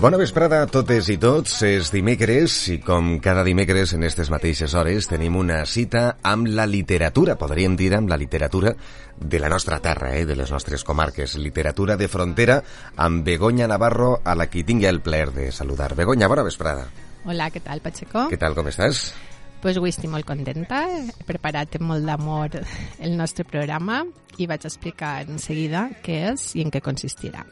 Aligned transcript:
Bona 0.00 0.16
vesprada 0.16 0.62
a 0.64 0.66
totes 0.72 1.10
i 1.12 1.18
tots. 1.20 1.58
És 1.68 1.90
dimecres 1.92 2.54
i 2.72 2.78
com 2.80 3.18
cada 3.20 3.42
dimecres 3.44 3.90
en 3.92 4.00
aquestes 4.00 4.30
mateixes 4.32 4.72
hores 4.72 5.10
tenim 5.10 5.36
una 5.36 5.58
cita 5.68 6.14
amb 6.24 6.48
la 6.48 6.64
literatura, 6.64 7.34
podríem 7.36 7.74
dir 7.76 7.90
amb 7.98 8.08
la 8.08 8.16
literatura 8.16 8.72
de 9.20 9.40
la 9.42 9.50
nostra 9.52 9.76
terra, 9.84 10.14
eh, 10.16 10.24
de 10.24 10.38
les 10.40 10.48
nostres 10.50 10.86
comarques. 10.88 11.36
Literatura 11.36 11.98
de 12.00 12.08
frontera 12.08 12.62
amb 12.96 13.26
Begoña 13.28 13.68
Navarro, 13.68 14.22
a 14.24 14.34
la 14.34 14.48
qui 14.48 14.64
tingui 14.64 14.88
el 14.88 15.02
plaer 15.04 15.34
de 15.36 15.52
saludar. 15.52 15.92
Begoña, 15.94 16.32
bona 16.32 16.48
vesprada. 16.48 16.88
Hola, 17.26 17.50
què 17.52 17.60
tal, 17.60 17.84
Pacheco? 17.84 18.30
Què 18.32 18.40
tal, 18.40 18.56
com 18.56 18.72
estàs? 18.72 19.12
Pues 19.60 19.76
avui 19.76 19.92
estic 19.92 20.08
molt 20.08 20.24
contenta, 20.24 20.86
he 20.88 21.28
preparat 21.28 21.76
amb 21.76 21.90
molt 21.92 22.08
d'amor 22.08 22.62
el 23.04 23.20
nostre 23.20 23.44
programa 23.44 24.06
i 24.40 24.48
vaig 24.48 24.64
explicar 24.64 25.18
en 25.28 25.36
seguida 25.36 25.90
què 26.00 26.30
és 26.32 26.54
i 26.56 26.64
en 26.64 26.72
què 26.72 26.80
consistirà. 26.80 27.44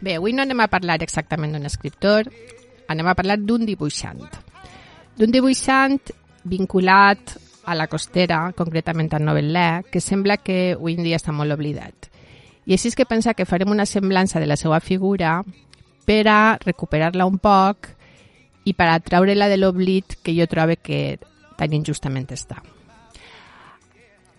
Bé, 0.00 0.16
avui 0.16 0.32
no 0.32 0.42
anem 0.42 0.60
a 0.64 0.70
parlar 0.72 1.00
exactament 1.02 1.54
d'un 1.54 1.66
escriptor, 1.66 2.28
anem 2.88 3.08
a 3.08 3.14
parlar 3.14 3.38
d'un 3.40 3.64
dibuixant. 3.66 4.24
D'un 5.18 5.30
dibuixant 5.30 6.00
vinculat 6.44 7.36
a 7.64 7.74
la 7.74 7.86
costera, 7.88 8.52
concretament 8.56 9.12
al 9.14 9.24
novel·lè, 9.24 9.84
que 9.90 10.02
sembla 10.02 10.36
que 10.42 10.74
avui 10.74 10.98
en 10.98 11.04
dia 11.06 11.20
està 11.20 11.32
molt 11.32 11.54
oblidat. 11.54 12.10
I 12.66 12.76
així 12.76 12.90
és 12.90 12.96
que 12.96 13.08
pensa 13.08 13.34
que 13.36 13.48
farem 13.48 13.72
una 13.72 13.86
semblança 13.86 14.40
de 14.40 14.48
la 14.48 14.56
seva 14.56 14.80
figura 14.80 15.42
per 16.04 16.22
a 16.28 16.56
recuperar-la 16.60 17.26
un 17.28 17.38
poc 17.38 17.90
i 18.64 18.72
per 18.76 18.88
a 18.88 19.00
treure-la 19.00 19.48
de 19.48 19.58
l'oblit 19.60 20.18
que 20.24 20.36
jo 20.36 20.48
trobo 20.48 20.76
que 20.80 21.18
tan 21.56 21.72
injustament 21.72 22.28
està. 22.32 22.60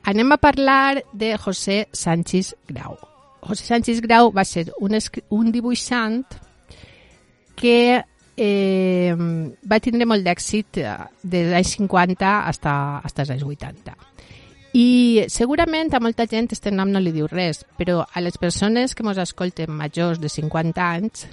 Anem 0.05 0.31
a 0.33 0.37
parlar 0.37 1.01
de 1.13 1.33
José 1.37 1.87
Sánchez 1.91 2.55
Grau. 2.67 3.14
José 3.45 3.63
Sánchez 3.65 4.01
Grau 4.01 4.31
va 4.33 4.45
ser 4.45 4.71
un, 4.81 4.97
un 5.29 5.51
dibuixant 5.53 6.23
que 7.55 8.03
eh, 8.35 9.15
va 9.15 9.79
tindre 9.79 10.07
molt 10.09 10.25
d'èxit 10.25 10.81
des 10.81 11.21
dels 11.23 11.53
anys 11.55 11.75
50 11.77 12.33
fins 12.51 12.67
als 13.21 13.29
anys 13.29 13.45
80. 13.45 13.95
I 14.75 15.23
segurament 15.31 15.93
a 15.95 16.01
molta 16.03 16.25
gent 16.27 16.51
este 16.51 16.71
nom 16.71 16.89
no 16.91 16.99
li 16.99 17.13
diu 17.15 17.29
res, 17.31 17.63
però 17.77 18.01
a 18.03 18.21
les 18.21 18.35
persones 18.37 18.95
que 18.95 19.05
ens 19.07 19.21
escolten 19.23 19.71
majors 19.71 20.19
de 20.19 20.27
50 20.27 20.83
anys 20.83 21.27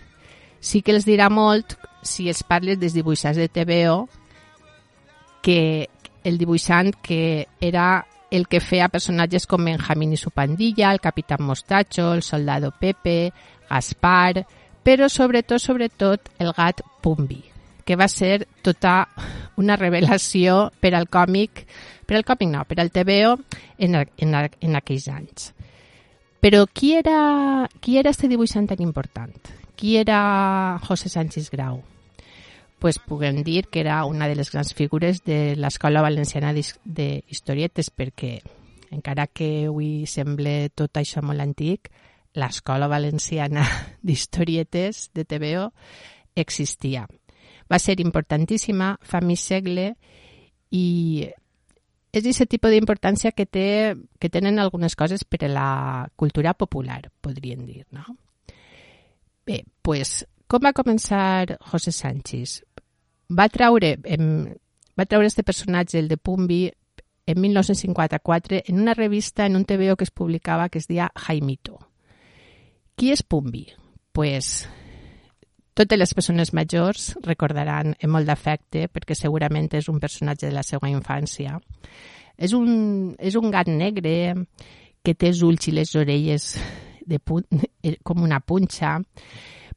sí 0.63 0.83
que 0.83 0.95
els 0.95 1.09
dirà 1.09 1.27
molt 1.27 1.75
si 2.07 2.29
es 2.31 2.45
parles 2.47 2.79
dels 2.79 2.95
dibuixants 2.95 3.41
de 3.41 3.49
TVO 3.51 4.07
que 5.43 5.89
el 6.23 6.39
dibuixant 6.39 6.93
que 7.03 7.49
era 7.61 8.07
el 8.33 8.49
que 8.49 8.63
feia 8.65 8.89
personatges 8.89 9.45
com 9.47 9.67
Benjamín 9.69 10.15
i 10.17 10.19
su 10.19 10.31
pandilla, 10.33 10.91
el 10.91 11.03
Capitán 11.05 11.45
Mostacho, 11.45 12.15
el 12.15 12.23
Soldado 12.25 12.73
Pepe, 12.73 13.33
Gaspar, 13.69 14.47
però 14.83 15.09
sobretot, 15.13 15.61
sobretot, 15.61 16.31
el 16.41 16.55
gat 16.57 16.81
Pumbi, 17.05 17.43
que 17.85 17.97
va 17.97 18.09
ser 18.09 18.47
tota 18.65 19.05
una 19.61 19.77
revelació 19.77 20.71
per 20.81 20.95
al 20.97 21.11
còmic, 21.13 21.67
per 22.09 22.17
al 22.17 22.25
còmic 22.25 22.51
no, 22.55 22.65
per 22.65 22.81
al 22.81 22.91
TVO 22.91 23.37
en, 23.79 24.01
en, 24.01 24.35
en 24.49 24.81
aquells 24.81 25.09
anys. 25.13 25.53
Però 26.43 26.65
qui 26.67 26.97
era, 26.99 27.69
qui 27.85 28.01
era 28.01 28.11
este 28.11 28.33
dibuixant 28.33 28.67
tan 28.73 28.81
important? 28.83 29.53
Qui 29.77 29.99
era 30.01 30.81
José 30.89 31.13
Sánchez 31.13 31.53
Grau? 31.53 31.83
Pues 32.83 32.99
puguem 32.99 33.45
dir 33.45 33.69
que 33.69 33.79
era 33.79 34.05
una 34.05 34.27
de 34.27 34.35
les 34.35 34.51
grans 34.51 34.75
figures 34.75 35.23
de 35.23 35.55
l'Escola 35.55 36.01
Valenciana 36.03 36.51
d'Historietes, 36.51 37.93
perquè 37.95 38.41
encara 38.91 39.29
que 39.31 39.69
avui 39.69 40.03
sembla 40.11 40.67
tot 40.75 40.99
això 40.99 41.23
molt 41.23 41.39
antic, 41.45 41.93
l'Escola 42.35 42.89
Valenciana 42.91 43.63
d'Historietes 44.03 45.13
de 45.15 45.23
TVO 45.23 45.69
existia. 46.35 47.07
Va 47.71 47.79
ser 47.79 48.01
importantíssima 48.03 48.97
fa 48.99 49.23
mig 49.23 49.39
segle 49.39 49.93
i 50.75 51.23
és 52.11 52.27
aquest 52.27 52.51
tipus 52.51 52.75
d'importància 52.75 53.31
que, 53.31 53.47
té, 53.47 53.95
que 54.19 54.27
tenen 54.29 54.59
algunes 54.59 54.99
coses 54.99 55.23
per 55.23 55.45
a 55.47 55.55
la 55.55 55.71
cultura 56.19 56.59
popular, 56.59 57.13
podríem 57.23 57.63
dir, 57.63 57.87
no? 57.95 58.19
Bé, 59.47 59.63
pues, 59.87 60.27
com 60.53 60.61
va 60.61 60.77
començar 60.77 61.57
José 61.73 61.95
Sánchez? 61.97 62.61
va 63.33 63.49
treure, 63.49 63.97
em, 64.05 64.55
va 64.99 65.07
treure 65.07 65.27
este 65.27 65.43
personatge, 65.43 65.99
el 65.99 66.09
de 66.09 66.17
Pumbi, 66.17 66.71
en 67.27 67.41
1954 67.41 68.63
en 68.67 68.81
una 68.81 68.95
revista, 68.95 69.47
en 69.47 69.57
un 69.57 69.65
TVO 69.65 69.97
que 69.97 70.05
es 70.05 70.11
publicava 70.11 70.69
que 70.69 70.79
es 70.79 70.89
deia 70.89 71.11
Jaimito. 71.15 71.79
Qui 72.97 73.13
és 73.13 73.23
Pumbi? 73.23 73.69
Pues 74.13 74.67
totes 75.73 75.99
les 75.99 76.13
persones 76.13 76.53
majors 76.53 77.13
recordaran 77.23 77.95
amb 77.95 78.13
molt 78.13 78.29
d'afecte 78.29 78.89
perquè 78.93 79.17
segurament 79.17 79.71
és 79.79 79.89
un 79.89 80.01
personatge 80.01 80.51
de 80.51 80.53
la 80.53 80.67
seva 80.67 80.91
infància. 80.91 81.61
És 82.37 82.53
un, 82.53 83.15
és 83.19 83.37
un 83.39 83.51
gat 83.51 83.71
negre 83.71 84.35
que 85.03 85.15
té 85.15 85.31
els 85.31 85.43
ulls 85.47 85.69
i 85.69 85.77
les 85.79 85.95
orelles 85.95 86.57
de 87.07 87.19
punt, 87.19 87.47
com 88.03 88.23
una 88.23 88.41
punxa. 88.41 88.99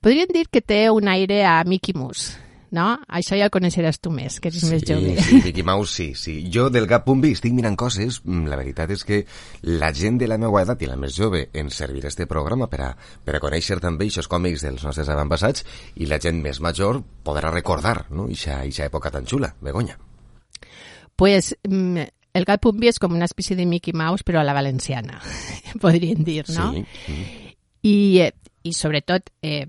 Podríem 0.05 0.29
dir 0.29 0.45
que 0.53 0.61
té 0.61 0.83
un 0.93 1.07
aire 1.09 1.39
a 1.49 1.63
Mickey 1.65 1.95
Mouse, 1.97 2.35
no? 2.69 2.91
Això 3.09 3.33
ja 3.39 3.47
el 3.47 3.49
coneixeràs 3.49 3.97
tu 3.97 4.11
més, 4.13 4.35
que 4.37 4.51
ets 4.51 4.59
sí, 4.61 4.67
més 4.69 4.83
jove. 4.85 5.15
Sí, 5.17 5.39
Mickey 5.41 5.63
Mouse, 5.65 5.95
sí, 5.95 6.05
sí. 6.13 6.33
Jo 6.53 6.67
del 6.69 6.85
Gat 6.85 7.07
Pumbi 7.07 7.31
estic 7.33 7.55
mirant 7.57 7.73
coses, 7.73 8.19
mm, 8.21 8.43
la 8.51 8.59
veritat 8.59 8.93
és 8.93 9.01
que 9.01 9.23
la 9.65 9.89
gent 9.97 10.19
de 10.21 10.27
la 10.29 10.37
meva 10.37 10.61
edat 10.61 10.83
i 10.85 10.89
la 10.91 10.97
més 11.01 11.15
jove 11.17 11.47
ens 11.57 11.79
servirà 11.81 12.11
este 12.13 12.27
programa 12.29 12.67
per 12.69 12.81
a, 12.85 12.89
per 13.25 13.33
a 13.33 13.41
conèixer 13.41 13.79
també 13.81 14.05
aquests 14.11 14.29
còmics 14.29 14.67
dels 14.67 14.85
nostres 14.85 15.09
avantpassats 15.09 15.65
i 15.95 16.05
la 16.05 16.21
gent 16.21 16.37
més 16.43 16.61
major 16.61 17.01
podrà 17.25 17.49
recordar 17.49 18.05
no? 18.11 18.27
ixa, 18.29 18.59
ixa 18.61 18.85
època 18.85 19.09
tan 19.09 19.25
xula, 19.25 19.55
Begoña. 19.57 19.97
Pues 21.15 21.55
mm, 21.65 22.05
el 22.37 22.45
Gat 22.45 22.61
Pumbi 22.61 22.93
és 22.93 23.01
com 23.01 23.17
una 23.17 23.25
espècie 23.25 23.57
de 23.57 23.65
Mickey 23.65 23.97
Mouse 23.97 24.21
però 24.21 24.45
a 24.45 24.45
la 24.45 24.53
valenciana, 24.53 25.17
podríem 25.81 26.21
dir, 26.21 26.43
no? 26.53 26.69
Sí. 26.77 27.19
I, 27.81 27.97
eh, 28.21 28.31
i 28.65 28.73
sobretot 28.73 29.33
eh, 29.41 29.65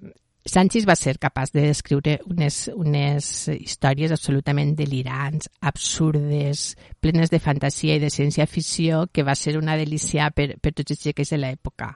Sánchez 0.47 0.85
va 0.87 0.95
ser 0.95 1.19
capaç 1.19 1.51
de 1.51 1.65
descriure 1.67 2.21
unes, 2.31 2.69
unes 2.71 3.49
històries 3.51 4.13
absolutament 4.15 4.77
delirants, 4.79 5.51
absurdes, 5.61 6.77
plenes 7.03 7.33
de 7.33 7.41
fantasia 7.43 7.97
i 7.99 8.03
de 8.03 8.13
ciència-ficció, 8.15 9.09
que 9.11 9.25
va 9.27 9.35
ser 9.35 9.57
una 9.59 9.75
delícia 9.77 10.31
per, 10.31 10.53
per 10.63 10.73
tots 10.73 10.95
els 10.95 11.03
xeques 11.03 11.35
de 11.35 11.41
l'època. 11.43 11.91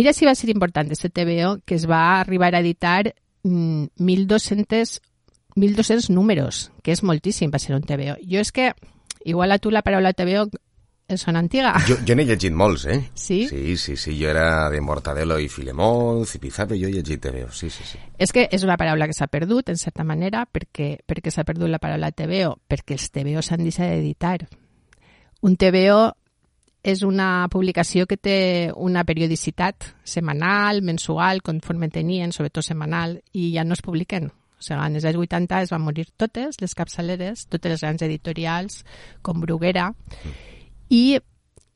Mira 0.00 0.14
si 0.16 0.24
va 0.24 0.34
ser 0.34 0.48
important 0.54 0.88
aquest 0.88 1.12
TVO, 1.12 1.58
que 1.66 1.76
es 1.76 1.84
va 1.90 2.20
arribar 2.22 2.54
a 2.54 2.64
editar 2.64 3.12
1.200, 3.44 4.96
1.200 5.56 6.08
números, 6.08 6.70
que 6.82 6.96
és 6.96 7.04
moltíssim, 7.04 7.52
va 7.52 7.60
ser 7.60 7.76
un 7.76 7.84
TVO. 7.84 8.16
Jo 8.24 8.40
és 8.40 8.52
que, 8.52 8.72
igual 9.28 9.52
a 9.52 9.60
tu 9.60 9.70
la 9.70 9.84
paraula 9.84 10.16
TVO 10.16 10.48
sona 11.18 11.40
antiga. 11.42 11.72
Jo, 11.88 11.96
jo 12.06 12.14
n'he 12.14 12.26
llegit 12.28 12.54
molts, 12.54 12.84
eh? 12.86 12.98
Sí? 13.14 13.40
Sí, 13.48 13.76
sí, 13.80 13.96
sí, 13.96 14.14
jo 14.20 14.28
era 14.30 14.68
de 14.70 14.80
Mortadelo 14.80 15.38
i 15.40 15.48
Filemón, 15.48 16.24
Zipizape, 16.26 16.78
jo 16.78 16.88
he 16.88 16.92
llegit 16.94 17.22
TVO, 17.24 17.50
sí, 17.52 17.70
sí, 17.70 17.86
sí. 17.86 17.98
És 18.18 18.32
que 18.36 18.46
és 18.52 18.64
una 18.66 18.76
paraula 18.80 19.08
que 19.10 19.16
s'ha 19.16 19.30
perdut, 19.32 19.72
en 19.72 19.80
certa 19.80 20.04
manera, 20.04 20.44
perquè, 20.46 20.92
perquè 21.06 21.32
s'ha 21.32 21.46
perdut 21.48 21.70
la 21.70 21.80
paraula 21.82 22.12
TVO, 22.12 22.56
perquè 22.68 22.98
els 22.98 23.08
TVO 23.10 23.42
s'han 23.42 23.64
deixat 23.66 23.94
d'editar. 23.94 24.38
Un 25.42 25.56
TVO 25.56 26.00
és 26.82 27.02
una 27.04 27.48
publicació 27.52 28.06
que 28.08 28.16
té 28.16 28.36
una 28.76 29.04
periodicitat 29.04 29.90
setmanal, 30.04 30.82
mensual, 30.82 31.42
conforme 31.42 31.90
tenien, 31.92 32.32
sobretot 32.32 32.64
setmanal, 32.64 33.18
i 33.32 33.50
ja 33.56 33.64
no 33.64 33.76
es 33.76 33.82
publiquen. 33.84 34.30
O 34.60 34.62
sigui, 34.62 34.76
en 34.76 34.96
els 35.00 35.08
anys 35.08 35.16
80 35.16 35.62
es 35.64 35.72
van 35.72 35.80
morir 35.80 36.06
totes 36.20 36.60
les 36.60 36.76
capçaleres, 36.76 37.46
totes 37.48 37.72
les 37.72 37.84
grans 37.84 38.04
editorials, 38.04 38.82
com 39.24 39.40
Bruguera, 39.40 39.90
mm 39.90 40.50
i 40.90 41.18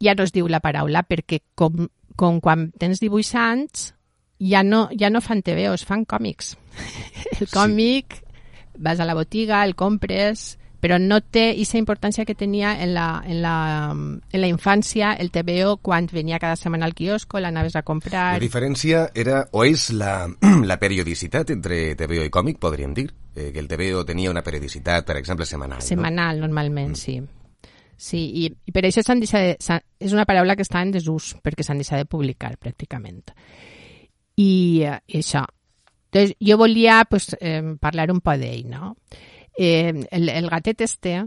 ja 0.02 0.14
no 0.18 0.26
es 0.26 0.34
diu 0.34 0.48
la 0.50 0.60
paraula 0.60 1.04
perquè 1.06 1.40
com, 1.54 1.86
com 2.18 2.40
quan 2.44 2.68
tens 2.78 3.00
dibuixants 3.00 3.92
ja 4.40 4.62
no, 4.66 4.88
ja 4.98 5.10
no 5.10 5.22
fan 5.22 5.42
TVOs, 5.42 5.86
fan 5.86 6.04
còmics. 6.04 6.56
El 7.40 7.48
còmic, 7.48 8.18
sí. 8.18 8.74
vas 8.78 9.00
a 9.00 9.06
la 9.06 9.14
botiga, 9.14 9.62
el 9.64 9.74
compres, 9.78 10.58
però 10.84 10.98
no 11.00 11.20
té 11.22 11.46
aquesta 11.54 11.78
importància 11.80 12.26
que 12.28 12.34
tenia 12.36 12.74
en 12.84 12.92
la, 12.92 13.22
en 13.24 13.40
la, 13.40 13.54
en 13.94 14.40
la 14.42 14.50
infància 14.50 15.14
el 15.16 15.30
TVO 15.32 15.78
quan 15.80 16.10
venia 16.12 16.38
cada 16.42 16.58
setmana 16.60 16.84
al 16.84 16.92
quiosco, 16.94 17.40
l'anaves 17.40 17.76
a 17.78 17.82
comprar... 17.82 18.34
La 18.36 18.42
diferència 18.42 19.06
era, 19.14 19.46
o 19.52 19.64
és 19.64 19.88
la, 19.96 20.26
la 20.70 20.76
periodicitat 20.82 21.54
entre 21.54 21.94
TVO 21.96 22.26
i 22.28 22.34
còmic, 22.34 22.60
podríem 22.60 22.92
dir, 22.92 23.06
eh, 23.34 23.48
que 23.54 23.62
el 23.62 23.70
TVO 23.70 24.04
tenia 24.04 24.34
una 24.34 24.44
periodicitat, 24.44 25.06
per 25.08 25.16
exemple, 25.22 25.48
setmanal. 25.48 25.80
Setmanal, 25.80 26.42
no? 26.42 26.48
normalment, 26.48 26.92
mm. 26.92 27.00
sí. 27.00 27.43
Sí, 27.96 28.20
i, 28.42 28.48
i 28.50 28.74
per 28.74 28.84
això 28.86 29.04
s'han 29.04 29.22
deixat 29.22 29.46
de, 29.54 29.78
és 30.02 30.14
una 30.16 30.26
paraula 30.28 30.56
que 30.56 30.66
està 30.66 30.82
en 30.82 30.92
desús, 30.94 31.34
perquè 31.44 31.64
s'han 31.64 31.80
deixat 31.82 32.02
de 32.02 32.10
publicar, 32.10 32.54
pràcticament. 32.60 33.30
I, 34.36 34.50
eh, 34.82 34.98
això. 35.20 35.44
Entonces, 36.10 36.36
jo 36.42 36.58
volia 36.58 37.04
pues, 37.10 37.34
eh, 37.40 37.62
parlar 37.80 38.10
un 38.12 38.20
poc 38.22 38.38
d'ell, 38.42 38.68
no? 38.70 38.96
Eh, 39.56 39.92
el, 40.10 40.28
el 40.28 40.48
gatet 40.50 40.80
este, 40.82 41.20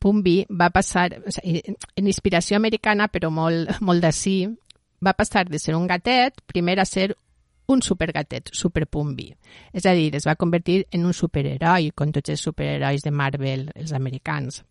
Pumbi, 0.00 0.46
va 0.48 0.70
passar, 0.72 1.10
o 1.20 1.32
sigui, 1.32 1.60
en 1.96 2.06
inspiració 2.08 2.56
americana, 2.56 3.08
però 3.12 3.28
molt, 3.32 3.74
molt 3.84 4.00
d'ací, 4.00 4.42
va 5.04 5.12
passar 5.16 5.46
de 5.48 5.60
ser 5.60 5.74
un 5.76 5.86
gatet, 5.88 6.40
primer 6.48 6.78
a 6.80 6.86
ser 6.88 7.10
un 7.70 7.82
supergatet, 7.84 8.50
superpumbi. 8.56 9.28
És 9.72 9.86
a 9.86 9.92
dir, 9.94 10.08
es 10.16 10.26
va 10.26 10.38
convertir 10.40 10.82
en 10.90 11.04
un 11.06 11.14
superheroi, 11.14 11.92
com 11.94 12.12
tots 12.12 12.32
els 12.32 12.42
superherois 12.48 13.04
de 13.04 13.12
Marvel, 13.12 13.68
els 13.76 13.92
americans. 13.96 14.62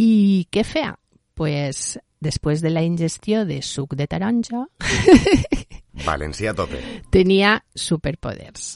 I 0.00 0.46
què 0.50 0.64
feia? 0.64 0.96
pues, 1.40 1.98
després 2.20 2.60
de 2.60 2.68
la 2.68 2.82
ingestió 2.84 3.46
de 3.48 3.62
suc 3.64 3.94
de 3.96 4.04
taronja... 4.06 4.66
Valencià 6.04 6.52
a 6.52 6.56
tope. 6.58 6.80
Tenia 7.08 7.54
superpoders. 7.72 8.74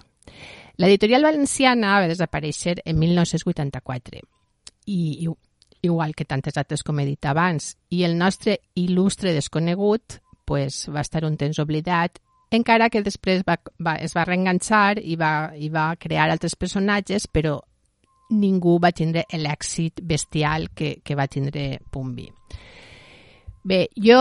L'editorial 0.80 1.26
valenciana 1.28 1.98
va 2.00 2.08
desaparèixer 2.08 2.78
en 2.88 2.96
1984 3.02 4.22
i, 4.88 5.28
igual 5.84 6.16
que 6.16 6.24
tantes 6.24 6.56
altres 6.56 6.80
com 6.82 7.02
he 7.02 7.04
dit 7.04 7.28
abans, 7.28 7.74
i 7.92 8.00
el 8.08 8.16
nostre 8.16 8.62
il·lustre 8.80 9.36
desconegut 9.36 10.22
pues, 10.48 10.86
va 10.88 11.04
estar 11.04 11.26
un 11.28 11.36
temps 11.36 11.60
oblidat 11.60 12.16
encara 12.48 12.88
que 12.88 13.04
després 13.04 13.44
va, 13.44 13.58
va, 13.76 13.98
es 14.00 14.16
va 14.16 14.24
reenganxar 14.24 15.02
i 15.04 15.20
va, 15.20 15.52
i 15.52 15.68
va 15.68 15.90
crear 16.00 16.30
altres 16.30 16.56
personatges, 16.56 17.28
però 17.28 17.58
ningú 18.30 18.78
va 18.80 18.92
tindre 18.92 19.26
l'èxit 19.36 20.00
bestial 20.02 20.70
que, 20.74 20.98
que 21.04 21.16
va 21.18 21.28
tindre 21.28 21.80
Pumbi. 21.90 22.28
Bé, 23.64 23.88
jo 23.96 24.20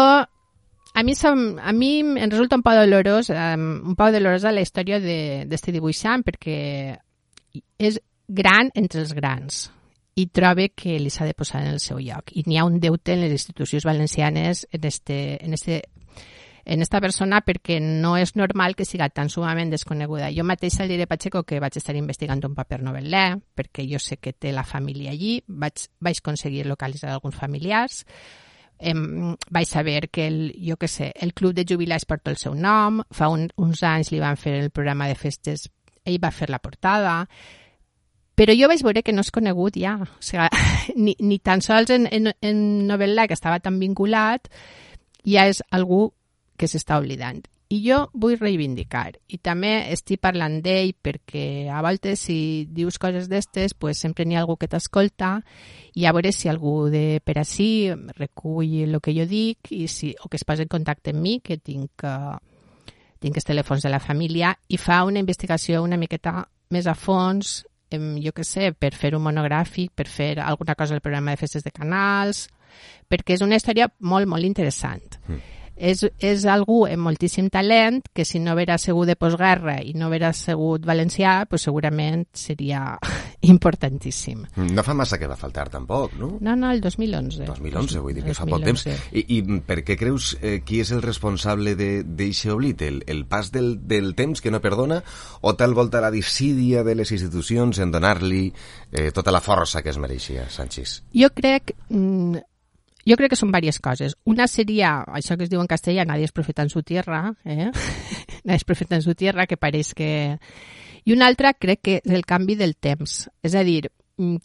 a 0.93 1.03
mi, 1.03 1.15
som, 1.15 1.57
a 1.59 1.73
mi 1.73 1.99
em 1.99 2.29
resulta 2.29 2.55
un 2.55 2.63
poc 2.63 2.77
dolorós, 2.77 3.31
um, 3.33 3.69
un 3.91 3.95
poc 3.97 4.13
dolorosa 4.13 4.53
la 4.53 4.61
història 4.61 4.99
d'este 5.01 5.71
de, 5.71 5.77
dibuixant 5.79 6.21
perquè 6.25 6.57
és 7.81 7.97
gran 8.27 8.69
entre 8.77 9.01
els 9.01 9.13
grans 9.17 9.65
i 10.15 10.27
trobe 10.29 10.69
que 10.77 10.99
li 11.01 11.09
s'ha 11.09 11.25
de 11.25 11.33
posar 11.33 11.63
en 11.63 11.73
el 11.73 11.79
seu 11.81 11.97
lloc. 11.97 12.29
I 12.37 12.43
n'hi 12.45 12.59
ha 12.61 12.67
un 12.67 12.77
deute 12.79 13.15
en 13.15 13.23
les 13.23 13.33
institucions 13.33 13.85
valencianes 13.85 14.67
en 14.71 14.85
este, 14.85 15.17
en 15.43 15.53
este 15.53 15.81
en 16.65 16.81
esta 16.81 17.01
persona 17.01 17.41
perquè 17.43 17.79
no 17.83 18.15
és 18.17 18.35
normal 18.39 18.75
que 18.75 18.85
siga 18.87 19.09
tan 19.09 19.29
sumament 19.29 19.73
desconeguda. 19.73 20.31
Jo 20.31 20.45
mateixa 20.47 20.85
li 20.85 20.95
diré 20.95 21.07
Pacheco 21.07 21.43
que 21.43 21.59
vaig 21.59 21.75
estar 21.77 21.95
investigant 21.99 22.43
un 22.47 22.55
paper 22.55 22.81
novel·lè, 22.85 23.25
perquè 23.55 23.85
jo 23.89 23.99
sé 23.99 24.17
que 24.17 24.33
té 24.33 24.53
la 24.55 24.63
família 24.63 25.11
allí, 25.11 25.41
vaig, 25.47 25.89
vaig 25.99 26.23
aconseguir 26.23 26.65
localitzar 26.67 27.11
alguns 27.11 27.35
familiars, 27.35 28.03
em, 28.79 29.35
vaig 29.49 29.67
saber 29.67 30.09
que 30.09 30.27
el, 30.27 30.39
jo 30.59 30.77
que 30.77 30.87
sé, 30.87 31.11
el 31.19 31.33
club 31.33 31.53
de 31.53 31.65
jubilats 31.67 32.05
porta 32.05 32.31
el 32.31 32.39
seu 32.39 32.55
nom, 32.55 33.01
fa 33.11 33.29
un, 33.31 33.49
uns 33.57 33.83
anys 33.83 34.11
li 34.11 34.23
van 34.23 34.39
fer 34.39 34.55
el 34.61 34.71
programa 34.71 35.07
de 35.11 35.19
festes, 35.19 35.67
ell 36.05 36.19
va 36.23 36.31
fer 36.31 36.49
la 36.49 36.59
portada, 36.63 37.25
però 38.35 38.55
jo 38.57 38.67
vaig 38.71 38.81
veure 38.83 39.03
que 39.05 39.13
no 39.13 39.21
és 39.21 39.31
conegut 39.31 39.77
ja, 39.77 39.97
o 40.01 40.23
sigui, 40.23 40.47
ni, 41.03 41.15
ni 41.19 41.39
tan 41.39 41.61
sols 41.61 41.91
en, 41.93 42.07
en, 42.07 42.33
en 42.41 42.65
novel·la 42.87 43.27
que 43.27 43.37
estava 43.37 43.59
tan 43.59 43.79
vinculat, 43.83 44.49
ja 45.27 45.47
és 45.47 45.61
algú 45.71 46.09
que 46.63 46.71
s'està 46.71 47.01
oblidant. 47.01 47.43
I 47.73 47.79
jo 47.81 47.97
vull 48.13 48.35
reivindicar. 48.37 49.15
I 49.33 49.39
també 49.41 49.71
estic 49.93 50.21
parlant 50.21 50.59
d'ell 50.61 50.91
perquè 51.01 51.71
a 51.73 51.81
voltes 51.81 52.25
si 52.27 52.67
dius 52.69 52.99
coses 53.01 53.29
d'estes, 53.31 53.73
pues 53.73 54.01
sempre 54.03 54.27
n'hi 54.27 54.37
ha 54.37 54.43
algú 54.43 54.57
que 54.61 54.69
t'escolta 54.69 55.39
i 55.97 56.05
a 56.05 56.13
veure 56.13 56.31
si 56.35 56.51
algú 56.51 56.91
de 56.93 57.19
per 57.25 57.39
ací 57.41 57.89
recull 58.19 58.75
el 58.83 58.99
que 59.01 59.15
jo 59.15 59.25
dic 59.29 59.71
i 59.73 59.87
si, 59.87 60.11
o 60.21 60.29
que 60.29 60.37
es 60.37 60.45
posa 60.45 60.67
en 60.67 60.69
contacte 60.69 61.15
amb 61.15 61.23
mi, 61.23 61.39
que 61.41 61.57
tinc, 61.57 62.05
uh, 62.05 62.37
tinc 63.23 63.41
els 63.41 63.49
telèfons 63.49 63.81
de 63.81 63.93
la 63.93 64.01
família, 64.03 64.53
i 64.69 64.77
fa 64.77 65.01
una 65.07 65.23
investigació 65.23 65.81
una 65.81 65.97
miqueta 65.97 66.43
més 66.73 66.85
a 66.85 66.93
fons, 66.93 67.63
em, 67.89 68.19
jo 68.21 68.35
que 68.37 68.45
sé, 68.45 68.73
per 68.73 68.93
fer 68.93 69.15
un 69.17 69.25
monogràfic, 69.25 69.95
per 69.95 70.07
fer 70.09 70.35
alguna 70.41 70.75
cosa 70.75 70.93
al 70.93 71.01
programa 71.01 71.33
de 71.33 71.41
festes 71.41 71.65
de 71.65 71.73
canals, 71.73 72.47
perquè 73.09 73.37
és 73.37 73.41
una 73.45 73.57
història 73.57 73.89
molt, 74.01 74.29
molt 74.29 74.45
interessant. 74.45 75.21
Mm 75.27 75.62
és, 75.75 76.03
és 76.19 76.45
algú 76.49 76.83
amb 76.87 77.03
moltíssim 77.07 77.49
talent 77.53 78.01
que 78.13 78.25
si 78.25 78.39
no 78.39 78.53
haguera 78.53 78.77
sigut 78.77 79.09
de 79.09 79.15
postguerra 79.19 79.79
i 79.81 79.93
no 79.97 80.07
haguera 80.07 80.33
sigut 80.37 80.85
valencià, 80.85 81.43
pues 81.49 81.65
segurament 81.67 82.25
seria 82.33 82.97
importantíssim. 83.53 84.43
No 84.73 84.85
fa 84.85 84.95
massa 84.97 85.19
que 85.19 85.29
va 85.29 85.37
faltar 85.39 85.69
tampoc, 85.73 86.15
no? 86.19 86.37
No, 86.41 86.55
no, 86.55 86.71
el 86.71 86.81
2011. 86.81 87.47
2011, 87.49 87.99
vull 87.99 88.17
dir 88.17 88.23
que 88.23 88.35
2011. 88.35 88.39
fa 88.39 88.49
poc 88.49 88.65
temps. 88.67 88.85
I, 89.11 89.25
i 89.37 89.59
per 89.65 89.81
què 89.87 89.97
creus 89.99 90.33
eh, 90.41 90.59
qui 90.65 90.81
és 90.83 90.93
el 90.95 91.03
responsable 91.05 91.75
d'eixe 91.75 92.53
oblit? 92.53 92.85
El, 92.85 93.03
el 93.07 93.25
pas 93.29 93.51
del, 93.53 93.75
del 93.87 94.13
temps 94.19 94.41
que 94.41 94.53
no 94.53 94.61
perdona 94.63 95.01
o 95.41 95.55
tal 95.59 95.73
volta 95.73 96.01
la 96.03 96.13
dissídia 96.13 96.83
de 96.83 96.95
les 96.95 97.11
institucions 97.11 97.79
en 97.83 97.91
donar-li 97.93 98.47
eh, 98.91 99.11
tota 99.11 99.33
la 99.33 99.43
força 99.43 99.83
que 99.83 99.93
es 99.93 100.01
mereixia, 100.01 100.49
Sánchez? 100.49 101.01
Jo 101.13 101.33
crec... 101.35 101.75
Mm, 101.89 102.49
jo 103.07 103.17
crec 103.19 103.33
que 103.33 103.39
són 103.39 103.51
diverses 103.51 103.81
coses. 103.83 104.15
Una 104.29 104.47
seria, 104.47 105.01
això 105.15 105.37
que 105.37 105.47
es 105.47 105.51
diu 105.51 105.61
en 105.61 105.69
castellà, 105.69 106.05
nadie 106.07 106.27
es 106.29 106.35
profeta 106.35 106.63
en 106.63 106.71
su 106.71 106.83
tierra, 106.83 107.33
eh? 107.43 107.71
nadie 108.45 108.57
es 108.61 108.63
profeta 108.63 108.95
en 108.95 109.03
su 109.03 109.15
tierra, 109.15 109.47
que 109.47 109.57
pareix 109.57 109.93
que... 109.93 110.37
I 111.03 111.11
una 111.11 111.27
altra 111.27 111.51
crec 111.53 111.81
que 111.83 111.97
és 111.99 112.13
el 112.15 112.23
canvi 112.23 112.55
del 112.55 112.77
temps. 112.79 113.25
És 113.43 113.55
a 113.59 113.63
dir, 113.67 113.89
mm, 114.17 114.37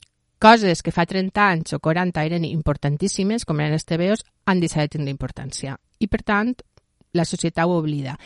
coses 0.43 0.83
que 0.83 0.95
fa 0.95 1.07
30 1.07 1.45
anys 1.45 1.77
o 1.77 1.79
40 1.79 2.25
eren 2.27 2.47
importantíssimes, 2.49 3.47
com 3.47 3.61
eren 3.63 3.79
els 3.79 3.87
TVOs, 3.87 4.25
han 4.47 4.59
deixat 4.59 4.89
de 4.89 4.97
tindre 4.97 5.15
importància. 5.15 5.77
I, 5.99 6.11
per 6.11 6.25
tant, 6.27 6.55
la 7.15 7.25
societat 7.25 7.67
ho 7.67 7.79
oblida. 7.79 8.17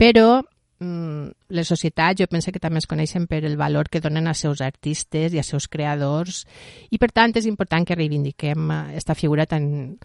Però 0.00 0.40
les 0.82 1.68
societats 1.68 2.20
jo 2.20 2.28
penso 2.30 2.52
que 2.52 2.60
també 2.62 2.80
es 2.82 2.88
coneixen 2.90 3.26
per 3.30 3.42
el 3.44 3.56
valor 3.60 3.88
que 3.90 4.00
donen 4.00 4.28
als 4.28 4.42
seus 4.44 4.60
artistes 4.64 5.34
i 5.34 5.40
als 5.40 5.52
seus 5.52 5.68
creadors 5.68 6.42
i 6.90 6.98
per 6.98 7.12
tant 7.12 7.34
és 7.38 7.48
important 7.50 7.86
que 7.86 7.96
reivindiquem 7.98 8.70
aquesta 8.76 9.16
figura 9.18 9.46
tan, 9.46 9.98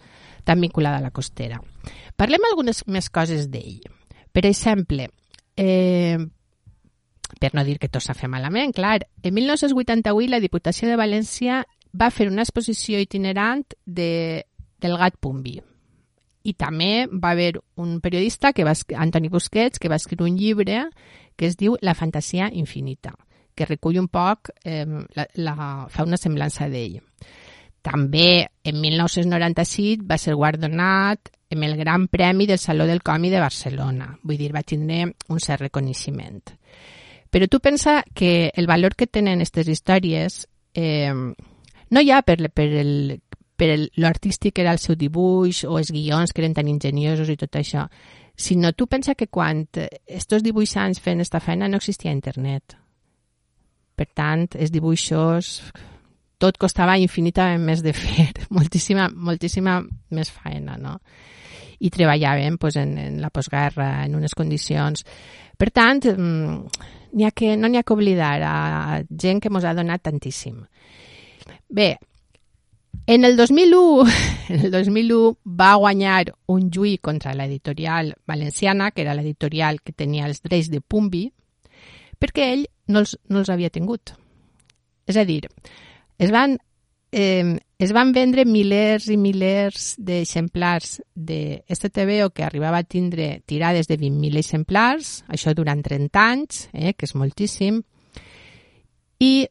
tan 0.44 0.60
vinculada 0.60 0.98
a 0.98 1.04
la 1.04 1.12
costera. 1.14 1.60
Parlem 2.16 2.44
algunes 2.48 2.84
més 2.86 3.10
coses 3.10 3.48
d'ell. 3.52 3.80
Per 4.32 4.44
exemple, 4.46 5.08
eh, 5.56 6.18
per 7.40 7.54
no 7.54 7.64
dir 7.64 7.78
que 7.78 7.90
tot 7.92 8.04
s'ha 8.04 8.16
fet 8.16 8.30
malament, 8.30 8.72
clar, 8.74 9.00
en 9.22 9.34
1988 9.34 10.30
la 10.30 10.40
Diputació 10.40 10.88
de 10.88 10.98
València 11.00 11.62
va 11.92 12.10
fer 12.10 12.28
una 12.28 12.44
exposició 12.44 13.00
itinerant 13.00 13.64
de, 13.84 14.44
del 14.80 14.96
gat 15.00 15.16
Pumbi, 15.20 15.58
i 16.48 16.54
també 16.56 17.06
va 17.12 17.34
haver 17.34 17.58
un 17.76 17.98
periodista, 18.00 18.52
que 18.52 18.64
va, 18.64 18.74
Antoni 18.96 19.28
Busquets, 19.28 19.78
que 19.78 19.90
va 19.92 19.98
escriure 20.00 20.28
un 20.28 20.38
llibre 20.38 20.86
que 21.36 21.46
es 21.46 21.56
diu 21.56 21.76
La 21.82 21.94
fantasia 21.94 22.48
infinita, 22.52 23.14
que 23.54 23.66
recull 23.68 24.00
un 24.00 24.08
poc, 24.08 24.50
eh, 24.64 24.86
la, 24.86 25.26
la, 25.36 25.56
fa 25.92 26.06
una 26.08 26.18
semblança 26.18 26.68
d'ell. 26.72 26.98
També 27.84 28.48
en 28.66 28.80
1997 28.80 30.06
va 30.08 30.18
ser 30.18 30.34
guardonat 30.34 31.30
amb 31.54 31.64
el 31.64 31.76
Gran 31.78 32.08
Premi 32.08 32.46
del 32.46 32.58
Saló 32.58 32.86
del 32.86 33.02
Còmic 33.02 33.32
de 33.32 33.40
Barcelona. 33.40 34.10
Vull 34.22 34.40
dir, 34.40 34.50
va 34.52 34.64
tindre 34.66 35.04
un 35.28 35.40
cert 35.40 35.62
reconeixement. 35.68 36.42
Però 37.30 37.46
tu 37.48 37.60
pensa 37.60 38.02
que 38.14 38.50
el 38.56 38.66
valor 38.66 38.96
que 38.96 39.06
tenen 39.06 39.38
aquestes 39.38 39.68
històries 39.68 40.42
eh, 40.74 41.12
no 41.12 42.00
ha 42.00 42.22
per, 42.22 42.38
per 42.50 42.68
el 42.82 43.20
per 43.58 43.74
l'artístic 43.98 44.60
era 44.62 44.72
el 44.72 44.78
seu 44.78 44.94
dibuix 44.96 45.64
o 45.66 45.78
els 45.80 45.90
guions 45.90 46.32
que 46.32 46.44
eren 46.44 46.54
tan 46.54 46.70
enginyosos 46.70 47.30
i 47.32 47.36
tot 47.40 47.58
això, 47.58 47.88
sinó 48.38 48.70
tu 48.72 48.86
pensa 48.86 49.16
que 49.18 49.26
quan 49.26 49.66
estos 50.06 50.44
dibuixants 50.46 51.02
feien 51.02 51.18
aquesta 51.18 51.42
feina 51.42 51.68
no 51.68 51.80
existia 51.82 52.14
internet. 52.14 52.76
Per 53.98 54.06
tant, 54.14 54.46
els 54.54 54.70
dibuixos 54.70 55.56
tot 56.38 56.58
costava 56.62 56.94
infinitament 57.02 57.64
més 57.66 57.82
de 57.82 57.92
fer, 57.92 58.30
moltíssima, 58.54 59.08
moltíssima 59.10 59.80
més 60.14 60.30
feina, 60.30 60.78
no? 60.78 60.94
I 61.82 61.90
treballaven 61.94 62.58
pues, 62.62 62.78
en, 62.78 62.94
en 62.98 63.20
la 63.22 63.30
postguerra, 63.34 64.04
en 64.06 64.14
unes 64.18 64.38
condicions... 64.38 65.04
Per 65.58 65.72
tant, 65.74 66.04
mm, 66.06 67.22
ha 67.26 67.30
que, 67.34 67.56
no 67.58 67.66
n'hi 67.66 67.80
ha 67.80 67.82
que 67.82 67.94
oblidar 67.96 68.36
a 68.46 69.00
gent 69.10 69.40
que 69.42 69.50
ens 69.50 69.64
ha 69.66 69.74
donat 69.74 70.04
tantíssim. 70.06 70.60
Bé, 71.66 71.96
en 73.06 73.24
el 73.24 73.36
2001, 73.36 74.10
en 74.48 74.60
el 74.60 74.70
2001 74.70 75.38
va 75.44 75.74
guanyar 75.74 76.34
un 76.46 76.70
juí 76.70 76.98
contra 76.98 77.34
l'editorial 77.34 78.14
valenciana, 78.26 78.90
que 78.90 79.02
era 79.02 79.14
l'editorial 79.14 79.80
que 79.80 79.92
tenia 79.92 80.26
els 80.26 80.42
drets 80.42 80.70
de 80.70 80.80
Pumbi, 80.80 81.26
perquè 82.18 82.52
ell 82.52 82.66
no 82.88 83.00
els, 83.04 83.16
no 83.28 83.40
els 83.40 83.50
havia 83.50 83.70
tingut. 83.70 84.12
És 85.08 85.16
a 85.16 85.24
dir, 85.24 85.46
Es 86.18 86.32
van, 86.34 86.58
eh, 87.12 87.58
es 87.78 87.92
van 87.94 88.10
vendre 88.12 88.44
milers 88.44 89.06
i 89.08 89.16
milers 89.16 89.94
d'exemplars 90.02 90.98
de 91.14 91.62
STBO 91.70 92.32
que 92.34 92.42
arribava 92.42 92.82
a 92.82 92.86
tindre 92.86 93.42
tirades 93.46 93.86
de 93.86 93.96
20.000 93.96 94.42
exemplars, 94.42 95.22
això 95.28 95.54
durant 95.54 95.80
30 95.82 96.24
anys, 96.24 96.68
eh, 96.72 96.92
que 96.94 97.06
és 97.06 97.14
moltíssim, 97.14 97.84
i 99.20 99.46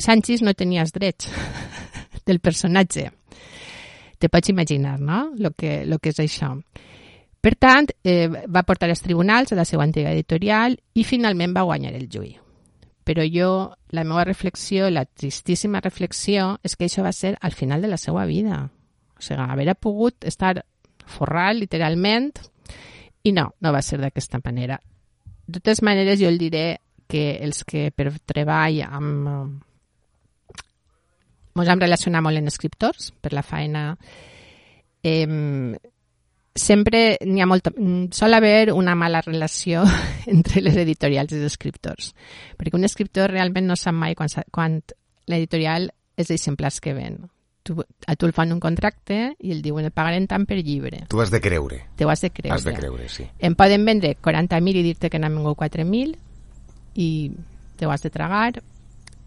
Sánchez 0.00 0.40
no 0.44 0.54
tenia 0.56 0.84
els 0.84 0.92
drets 0.92 1.28
del 2.30 2.40
personatge. 2.40 3.10
Te 4.20 4.28
pots 4.28 4.52
imaginar, 4.52 4.98
no?, 5.00 5.30
lo 5.36 5.52
que, 5.52 5.84
lo 5.86 5.98
que 5.98 6.14
és 6.14 6.22
això. 6.22 6.54
Per 7.40 7.54
tant, 7.56 7.88
eh, 8.04 8.28
va 8.28 8.66
portar 8.68 8.90
als 8.92 9.00
tribunals 9.00 9.52
a 9.52 9.56
la 9.56 9.64
seva 9.64 9.86
antiga 9.86 10.12
editorial 10.12 10.76
i 10.94 11.06
finalment 11.08 11.56
va 11.56 11.64
guanyar 11.64 11.94
el 11.96 12.08
juí. 12.12 12.34
Però 13.04 13.24
jo, 13.24 13.72
la 13.96 14.04
meva 14.04 14.26
reflexió, 14.28 14.90
la 14.92 15.06
tristíssima 15.06 15.80
reflexió, 15.80 16.58
és 16.62 16.76
que 16.76 16.84
això 16.84 17.02
va 17.02 17.14
ser 17.16 17.38
al 17.40 17.56
final 17.56 17.80
de 17.80 17.88
la 17.88 17.96
seva 17.96 18.26
vida. 18.28 18.66
O 19.16 19.24
sigui, 19.24 19.40
haver 19.40 19.74
pogut 19.74 20.28
estar 20.28 20.60
forrat, 21.08 21.56
literalment, 21.56 22.30
i 23.24 23.32
no, 23.32 23.50
no 23.60 23.72
va 23.72 23.80
ser 23.82 23.98
d'aquesta 24.00 24.40
manera. 24.44 24.78
De 25.46 25.58
totes 25.58 25.82
maneres, 25.82 26.20
jo 26.20 26.28
el 26.28 26.38
diré 26.38 26.80
que 27.10 27.40
els 27.42 27.64
que 27.64 27.88
per 27.90 28.12
treball 28.28 28.84
amb... 28.86 29.66
Ens 31.58 31.68
hem 31.68 31.80
relacionat 31.82 32.22
molt 32.22 32.38
en 32.38 32.50
escriptors, 32.50 33.10
per 33.20 33.32
la 33.34 33.42
feina 33.42 33.88
eh, 35.02 35.26
sempre 36.54 37.18
n'hi 37.24 37.42
ha 37.42 37.48
molta... 37.48 37.72
Sol 38.12 38.34
haver 38.34 38.72
una 38.72 38.94
mala 38.94 39.22
relació 39.24 39.84
entre 40.26 40.62
les 40.62 40.76
editorials 40.76 41.32
i 41.32 41.40
els 41.40 41.50
escriptors, 41.52 42.14
perquè 42.58 42.78
un 42.78 42.86
escriptor 42.88 43.32
realment 43.32 43.70
no 43.70 43.76
sap 43.78 43.96
mai 43.96 44.16
quan, 44.18 44.30
quan 44.52 44.80
l'editorial 45.30 45.90
és 46.20 46.32
exemplars 46.34 46.80
que 46.80 46.94
ven. 46.94 47.20
Tu, 47.62 47.76
a 47.76 48.16
tu 48.16 48.26
el 48.26 48.32
fan 48.32 48.54
un 48.54 48.60
contracte 48.60 49.34
i 49.38 49.52
el 49.52 49.60
diuen 49.62 49.84
el 49.84 49.92
pagarem 49.92 50.26
tant 50.26 50.46
per 50.48 50.56
llibre. 50.58 51.04
Tu 51.12 51.20
has 51.20 51.30
de 51.30 51.42
creure. 51.44 51.82
Te 51.96 52.06
ho 52.06 52.10
has 52.10 52.22
de 52.24 52.30
creure. 52.32 52.56
Has 52.56 52.64
de 52.64 52.74
creure, 52.74 53.08
sí. 53.12 53.28
Em 53.38 53.54
poden 53.54 53.84
vendre 53.84 54.14
40.000 54.16 54.80
i 54.80 54.84
dir-te 54.88 55.10
que 55.12 55.20
n'han 55.20 55.36
vengut 55.36 55.58
4.000 55.60 56.16
i 56.96 57.10
te 57.76 57.86
ho 57.86 57.92
has 57.92 58.02
de 58.02 58.10
tragar 58.10 58.62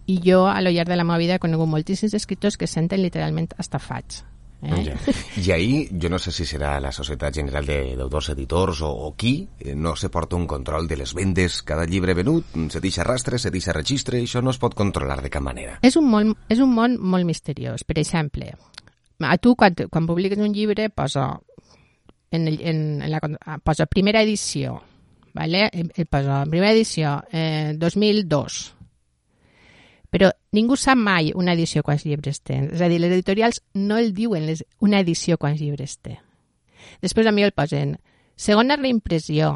i 0.08 0.20
jo 0.24 0.46
a 0.48 0.60
lo 0.62 0.70
llarg 0.70 0.90
de 0.90 1.00
la 1.00 1.08
meva 1.08 1.22
vida 1.22 1.36
he 1.36 1.44
conegut 1.44 1.70
moltíssims 1.70 2.14
escriptors 2.14 2.58
que 2.58 2.68
senten 2.68 3.02
literalment 3.02 3.54
estafats 3.58 4.24
Eh? 4.64 4.86
Ja. 4.86 5.14
I 5.44 5.52
ahir, 5.52 5.90
jo 6.00 6.10
no 6.10 6.18
sé 6.20 6.32
si 6.32 6.46
serà 6.48 6.78
la 6.80 6.92
Societat 6.96 7.36
General 7.36 7.66
d'Autors 8.00 8.30
Editors 8.32 8.82
o, 8.88 8.90
o 9.08 9.12
qui, 9.20 9.34
eh, 9.60 9.74
no 9.76 9.96
se 10.00 10.10
porta 10.10 10.38
un 10.38 10.48
control 10.48 10.88
de 10.88 10.98
les 11.02 11.14
vendes, 11.14 11.62
cada 11.68 11.86
llibre 11.86 12.16
venut, 12.16 12.56
se 12.72 12.80
deixa 12.80 13.04
rastre, 13.04 13.40
se 13.40 13.52
deixa 13.52 13.76
registre, 13.76 14.22
això 14.24 14.42
no 14.42 14.54
es 14.54 14.60
pot 14.62 14.76
controlar 14.76 15.20
de 15.22 15.32
cap 15.34 15.44
manera. 15.44 15.80
És 15.84 15.98
un 16.00 16.08
món, 16.10 16.32
és 16.48 16.64
un 16.64 16.72
món 16.72 16.96
molt 17.00 17.28
misteriós. 17.28 17.84
Per 17.84 17.98
exemple, 18.00 18.54
a 19.20 19.38
tu 19.38 19.58
quan, 19.60 19.76
quan 19.92 20.08
publiques 20.08 20.40
un 20.40 20.56
llibre 20.56 20.88
posa, 20.90 21.28
en, 22.32 22.48
el, 22.48 22.62
en, 22.62 22.86
en 23.04 23.12
la, 23.12 23.20
posa 23.64 23.88
primera 23.92 24.24
edició, 24.24 24.80
vale? 25.36 25.68
posa 26.08 26.46
primera 26.48 26.72
edició 26.72 27.20
eh, 27.34 27.76
2002, 27.76 28.64
però 30.14 30.30
ningú 30.54 30.78
sap 30.78 31.00
mai 31.02 31.32
una 31.34 31.56
edició 31.58 31.82
quants 31.82 32.06
llibres 32.06 32.44
té. 32.46 32.60
És 32.70 32.82
a 32.86 32.90
dir, 32.92 33.00
les 33.02 33.16
editorials 33.16 33.64
no 33.74 33.98
el 33.98 34.14
diuen 34.14 34.46
les, 34.46 34.62
una 34.78 35.02
edició 35.02 35.40
quants 35.42 35.58
llibres 35.62 35.98
té. 36.06 36.20
Després 37.02 37.26
a 37.26 37.34
mi 37.34 37.42
el 37.42 37.56
posen 37.58 37.98
segona 38.38 38.78
reimpressió, 38.78 39.56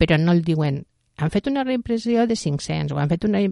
però 0.00 0.16
no 0.16 0.32
el 0.32 0.40
diuen 0.46 0.86
han 1.18 1.32
fet 1.34 1.48
una 1.50 1.64
reimpressió 1.66 2.26
de 2.26 2.36
500 2.36 2.94
o 2.94 3.00
han 3.02 3.10
fet 3.10 3.26
una... 3.28 3.42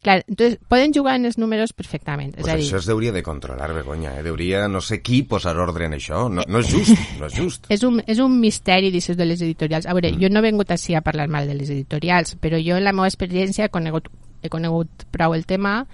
Clar, 0.00 0.22
entonces, 0.28 0.56
poden 0.68 0.94
jugar 0.94 1.18
en 1.18 1.26
els 1.28 1.36
números 1.36 1.74
perfectament. 1.76 2.30
Pues 2.32 2.46
és 2.46 2.52
a 2.52 2.56
dir, 2.56 2.68
això 2.70 2.78
es 2.78 2.86
deuria 2.88 3.12
de 3.12 3.20
controlar, 3.24 3.66
Begoña. 3.76 4.14
Eh? 4.16 4.22
Deuria 4.24 4.62
no 4.68 4.80
sé 4.80 5.02
qui 5.04 5.18
posar 5.28 5.52
ordre 5.60 5.90
en 5.90 5.98
això. 5.98 6.22
No, 6.32 6.46
no 6.48 6.62
és 6.62 6.70
just, 6.72 6.94
no 7.18 7.28
és 7.28 7.36
just. 7.36 7.68
és 7.74 7.84
un, 7.84 7.98
és 8.08 8.22
un 8.24 8.38
misteri, 8.40 8.88
dices, 8.94 9.18
de 9.18 9.26
les 9.28 9.42
editorials. 9.44 9.84
A 9.84 9.96
veure, 9.96 10.14
mm. 10.14 10.22
jo 10.22 10.32
no 10.32 10.40
he 10.40 10.46
vengut 10.48 10.72
així 10.72 10.96
a 10.96 11.02
parlar 11.04 11.28
mal 11.28 11.50
de 11.50 11.58
les 11.58 11.68
editorials, 11.68 12.38
però 12.40 12.60
jo 12.64 12.78
en 12.80 12.86
la 12.86 12.94
meva 12.96 13.10
experiència 13.12 13.66
he 13.66 13.74
conegut, 13.74 14.08
he 14.42 14.50
conegut 14.52 15.06
prou 15.10 15.34
el 15.34 15.46
tema 15.46 15.84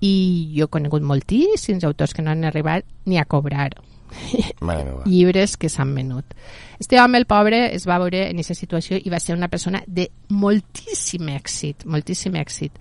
i 0.00 0.52
jo 0.56 0.66
he 0.66 0.72
conegut 0.72 1.02
moltíssims 1.02 1.84
autors 1.84 2.14
que 2.14 2.22
no 2.22 2.30
han 2.30 2.44
arribat 2.44 2.84
ni 3.06 3.18
a 3.18 3.24
cobrar 3.24 3.70
llibres 5.06 5.56
que 5.56 5.68
s'han 5.68 5.94
venut. 5.94 6.24
Este 6.78 7.00
home, 7.00 7.18
el 7.18 7.26
pobre, 7.26 7.74
es 7.74 7.86
va 7.88 7.98
veure 7.98 8.26
en 8.28 8.38
aquesta 8.38 8.54
situació 8.54 8.98
i 9.02 9.10
va 9.12 9.20
ser 9.20 9.36
una 9.36 9.48
persona 9.48 9.82
de 9.86 10.10
moltíssim 10.28 11.28
èxit, 11.32 11.86
moltíssim 11.86 12.36
èxit. 12.36 12.78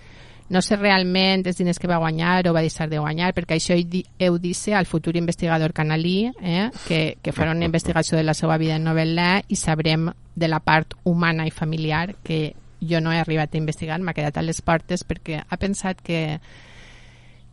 No 0.49 0.61
sé 0.61 0.75
realment 0.77 1.41
els 1.47 1.57
diners 1.57 1.79
que 1.81 1.89
va 1.89 1.97
guanyar 1.97 2.43
o 2.45 2.53
va 2.53 2.61
deixar 2.61 2.85
de 2.89 2.99
guanyar, 3.01 3.31
perquè 3.33 3.57
això 3.57 3.73
heu 3.73 4.37
dit 4.37 4.67
al 4.69 4.85
futur 4.85 5.15
investigador 5.17 5.73
canalí, 5.73 6.29
eh, 6.41 6.69
que, 6.87 7.17
que 7.21 7.33
farà 7.33 7.55
una 7.55 7.65
investigació 7.65 8.17
de 8.17 8.23
la 8.23 8.35
seva 8.35 8.57
vida 8.57 8.75
en 8.75 8.85
novel·la 8.85 9.41
i 9.47 9.55
sabrem 9.55 10.11
de 10.35 10.47
la 10.47 10.59
part 10.59 10.93
humana 11.03 11.47
i 11.47 11.51
familiar 11.51 12.15
que 12.23 12.53
jo 12.89 13.01
no 13.01 13.13
he 13.13 13.19
arribat 13.19 13.55
a 13.55 13.61
investigar, 13.61 13.99
m'ha 13.99 14.15
quedat 14.15 14.37
a 14.37 14.45
les 14.45 14.61
portes 14.61 15.03
perquè 15.07 15.43
ha 15.43 15.57
pensat 15.57 16.01
que, 16.01 16.39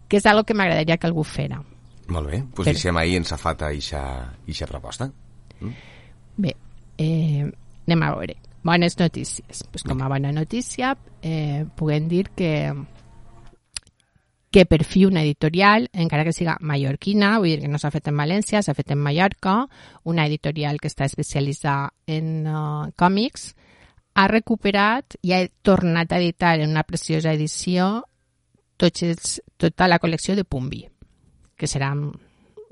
que 0.09 0.21
és 0.21 0.27
algo 0.27 0.45
que 0.45 0.55
m'agradaria 0.55 0.99
que 0.99 1.09
algú 1.11 1.25
fera 1.25 1.63
molt 2.13 2.31
bé, 2.31 2.41
doncs 2.43 2.65
per... 2.67 2.73
deixem 2.73 2.99
ahir 2.99 3.19
en 3.21 3.27
safata 3.29 3.73
ixa 3.73 4.69
proposta. 4.69 5.09
Mm? 5.61 5.75
Bé, 6.43 6.57
eh, 6.99 7.45
anem 7.87 8.03
a 8.03 8.15
veure. 8.17 8.37
Bones 8.63 8.99
notícies. 8.99 9.65
Pues 9.71 9.83
com 9.83 10.03
a 10.03 10.09
bona 10.09 10.33
notícia, 10.33 10.97
eh, 11.23 11.65
puguem 11.77 12.09
dir 12.09 12.29
que 12.31 12.73
que 14.53 14.67
per 14.67 14.85
fi 14.85 15.07
una 15.07 15.23
editorial, 15.23 15.89
encara 15.95 16.27
que 16.27 16.35
siga 16.37 16.59
mallorquina, 16.61 17.39
vull 17.41 17.55
dir 17.55 17.63
que 17.63 17.71
no 17.73 17.79
s'ha 17.81 17.91
fet 17.91 18.11
en 18.11 18.19
València, 18.21 18.61
s'ha 18.61 18.75
fet 18.77 18.91
en 18.93 19.01
Mallorca, 19.01 19.63
una 20.05 20.27
editorial 20.29 20.77
que 20.79 20.91
està 20.93 21.07
especialitzada 21.09 21.95
en 22.05 22.45
uh, 22.45 22.91
còmics, 23.01 23.55
ha 24.15 24.29
recuperat 24.29 25.17
i 25.23 25.33
ha 25.33 25.43
tornat 25.63 26.13
a 26.13 26.19
editar 26.21 26.59
en 26.61 26.71
una 26.71 26.85
preciosa 26.85 27.33
edició 27.33 28.05
tots 28.77 29.05
els, 29.07 29.39
tota 29.57 29.89
la 29.89 30.01
col·lecció 30.03 30.37
de 30.37 30.45
Pumbi 30.45 30.83
que 31.63 31.69
serà 31.71 31.93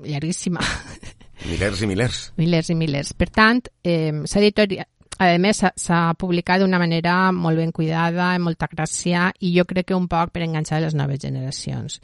llarguíssima. 0.03 0.61
Milers 1.47 1.81
i 1.81 1.87
milers. 1.89 2.17
Milers 2.37 2.69
i 2.69 2.75
milers. 2.77 3.13
Per 3.17 3.29
tant, 3.33 3.63
eh, 3.83 4.11
s'ha 4.25 4.43
editorial... 4.43 4.89
A 5.21 5.35
més, 5.37 5.59
s'ha 5.61 5.97
publicat 6.17 6.63
d'una 6.63 6.79
manera 6.81 7.13
molt 7.29 7.59
ben 7.59 7.69
cuidada, 7.75 8.31
amb 8.31 8.47
molta 8.47 8.65
gràcia, 8.71 9.27
i 9.45 9.51
jo 9.53 9.67
crec 9.69 9.91
que 9.91 9.97
un 9.97 10.07
poc 10.09 10.31
per 10.33 10.41
enganxar 10.41 10.79
les 10.81 10.95
noves 10.97 11.19
generacions. 11.21 11.99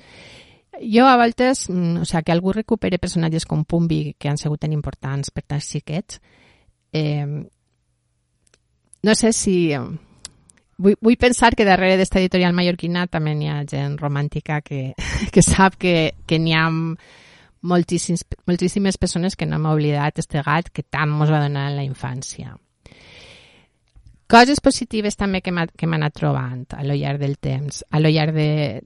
Jo 0.78 1.08
a 1.10 1.16
voltes, 1.18 1.64
mm, 1.72 2.04
o 2.04 2.06
sigui, 2.06 2.28
que 2.28 2.36
algú 2.36 2.54
recupere 2.54 3.00
personatges 3.02 3.48
com 3.50 3.64
Pumbi, 3.66 4.14
que 4.20 4.30
han 4.30 4.38
sigut 4.38 4.62
tan 4.62 4.76
importants 4.76 5.34
per 5.34 5.48
tants 5.48 5.66
xiquets, 5.66 6.22
eh, 6.94 7.26
no 9.08 9.16
sé 9.16 9.32
si 9.34 9.58
Vull, 10.78 10.94
vull 11.02 11.16
pensar 11.18 11.56
que 11.58 11.66
darrere 11.66 11.96
d'esta 11.98 12.20
editorial 12.22 12.54
mallorquina 12.54 13.08
també 13.10 13.32
n'hi 13.34 13.48
ha 13.50 13.64
gent 13.66 13.96
romàntica 13.98 14.60
que, 14.62 14.94
que 15.34 15.42
sap 15.42 15.80
que, 15.82 16.14
que 16.30 16.38
n'hi 16.38 16.54
ha 16.54 16.68
moltíssims, 17.66 18.28
moltíssimes 18.46 19.00
persones 19.02 19.36
que 19.36 19.48
no 19.50 19.58
hem 19.58 19.66
oblidat 19.72 20.22
este 20.22 20.44
gat 20.46 20.70
que 20.70 20.84
tant 20.84 21.16
ens 21.16 21.32
va 21.34 21.42
donar 21.42 21.72
en 21.72 21.80
la 21.80 21.86
infància. 21.88 22.54
Coses 24.28 24.62
positives 24.62 25.16
també 25.18 25.42
que 25.42 25.52
m'ha 25.56 25.66
anat 25.98 26.14
trobant 26.14 26.68
a 26.76 26.84
lo 26.84 26.94
llarg 26.94 27.24
del 27.24 27.38
temps, 27.40 27.82
a 27.90 28.04
lo 28.04 28.12
llarg 28.14 28.36
de, 28.36 28.84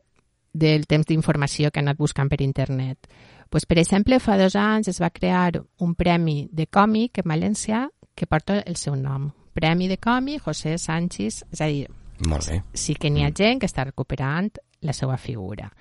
del 0.53 0.85
temps 0.87 1.09
d'informació 1.09 1.71
que 1.71 1.81
he 1.81 1.83
anat 1.83 1.97
buscant 1.97 2.29
per 2.29 2.39
internet. 2.45 3.09
Pues, 3.49 3.65
per 3.65 3.81
exemple, 3.81 4.21
fa 4.23 4.37
dos 4.39 4.55
anys 4.55 4.87
es 4.87 5.01
va 5.01 5.09
crear 5.11 5.59
un 5.83 5.95
premi 5.95 6.45
de 6.53 6.69
còmic 6.71 7.19
en 7.19 7.31
València 7.33 7.87
que 8.15 8.29
porta 8.29 8.61
el 8.61 8.77
seu 8.77 8.95
nom, 8.95 9.31
Premi 9.53 9.89
de 9.91 9.97
còmic 9.99 10.45
José 10.45 10.77
Sánchez, 10.77 11.43
és 11.51 11.61
a 11.61 11.67
dir, 11.67 11.87
Molt 12.27 12.47
bé. 12.49 12.61
sí 12.73 12.95
que 12.95 13.09
n'hi 13.09 13.25
ha 13.25 13.33
gent 13.35 13.59
que 13.59 13.67
està 13.67 13.83
recuperant 13.83 14.51
la 14.81 14.93
seva 14.93 15.17
figura. 15.17 15.71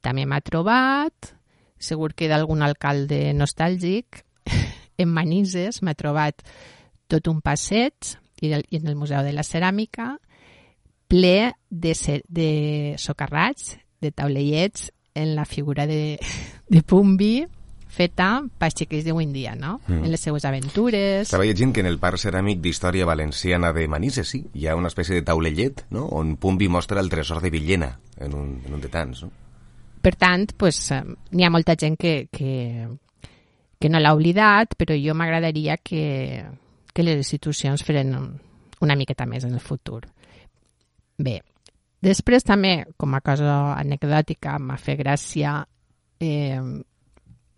També 0.00 0.24
m'ha 0.26 0.40
trobat, 0.40 1.34
segur 1.78 2.14
que 2.14 2.28
d'algun 2.28 2.62
alcalde 2.62 3.32
nostàlgic, 3.36 4.24
en 5.00 5.08
Manises 5.08 5.82
m'ha 5.82 5.94
trobat 5.94 6.42
tot 7.08 7.28
un 7.28 7.40
passeig 7.40 8.14
i, 8.40 8.52
el, 8.52 8.64
i 8.70 8.80
en 8.80 8.88
el 8.88 8.96
Museu 8.96 9.22
de 9.26 9.32
la 9.36 9.44
Ceràmica 9.44 10.14
ple 11.10 11.52
de, 11.68 11.94
ser, 11.94 12.22
de 12.28 12.94
socarrats, 12.98 13.76
de 14.00 14.12
taulellets 14.12 14.92
en 15.14 15.34
la 15.34 15.44
figura 15.44 15.86
de, 15.86 16.18
de 16.68 16.82
Pumbi, 16.82 17.46
feta 17.90 18.28
per 18.58 18.70
xiquets 18.72 19.04
d'avui 19.06 19.26
en 19.26 19.34
dia, 19.34 19.54
no? 19.58 19.78
Mm. 19.86 20.04
En 20.06 20.14
les 20.14 20.22
seues 20.22 20.44
aventures... 20.48 21.26
Estava 21.26 21.46
llegint 21.48 21.74
que 21.74 21.84
en 21.84 21.90
el 21.90 21.98
Parc 22.02 22.22
Ceràmic 22.22 22.62
d'Història 22.64 23.08
Valenciana 23.08 23.72
de 23.76 23.86
Manises, 23.90 24.30
sí, 24.30 24.42
hi 24.54 24.68
ha 24.68 24.76
una 24.78 24.90
espècie 24.92 25.18
de 25.18 25.26
taulellet, 25.26 25.84
no?, 25.94 26.06
on 26.16 26.36
Pumbi 26.40 26.70
mostra 26.72 27.02
el 27.02 27.10
tresor 27.12 27.42
de 27.42 27.50
Villena, 27.50 27.92
en 28.18 28.34
un, 28.38 28.56
en 28.66 28.78
un 28.78 28.80
de 28.80 28.92
tants, 28.92 29.24
no? 29.26 29.32
Per 30.00 30.14
tant, 30.16 30.46
pues, 30.56 30.78
eh, 30.96 31.02
n'hi 31.36 31.44
ha 31.44 31.52
molta 31.52 31.76
gent 31.76 31.98
que, 32.00 32.14
que, 32.32 32.86
que 33.76 33.90
no 33.92 34.00
l'ha 34.00 34.14
oblidat, 34.16 34.78
però 34.80 34.96
jo 34.96 35.12
m'agradaria 35.18 35.76
que, 35.76 36.46
que 36.94 37.04
les 37.04 37.20
institucions 37.20 37.84
feren 37.84 38.16
una 38.80 38.96
miqueta 38.96 39.28
més 39.28 39.44
en 39.44 39.52
el 39.52 39.60
futur. 39.60 40.06
Bé, 41.20 41.42
Després 42.00 42.46
també, 42.48 42.86
com 42.96 43.14
a 43.14 43.20
cosa 43.20 43.74
anecdòtica, 43.76 44.56
m'ha 44.58 44.78
fet 44.80 44.98
gràcia 45.02 45.58
eh, 46.20 46.60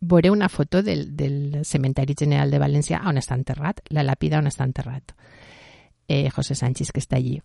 veure 0.03 0.33
una 0.35 0.49
foto 0.51 0.83
del, 0.83 1.15
del 1.17 1.63
Cementeri 1.65 2.17
General 2.19 2.51
de 2.51 2.59
València 2.59 3.01
on 3.07 3.21
està 3.21 3.39
enterrat, 3.39 3.81
la 3.95 4.03
làpida 4.03 4.41
on 4.43 4.51
està 4.51 4.67
enterrat 4.67 5.15
eh, 6.09 6.29
José 6.31 6.55
Sánchez, 6.59 6.91
que 6.93 7.01
està 7.01 7.17
allí. 7.17 7.39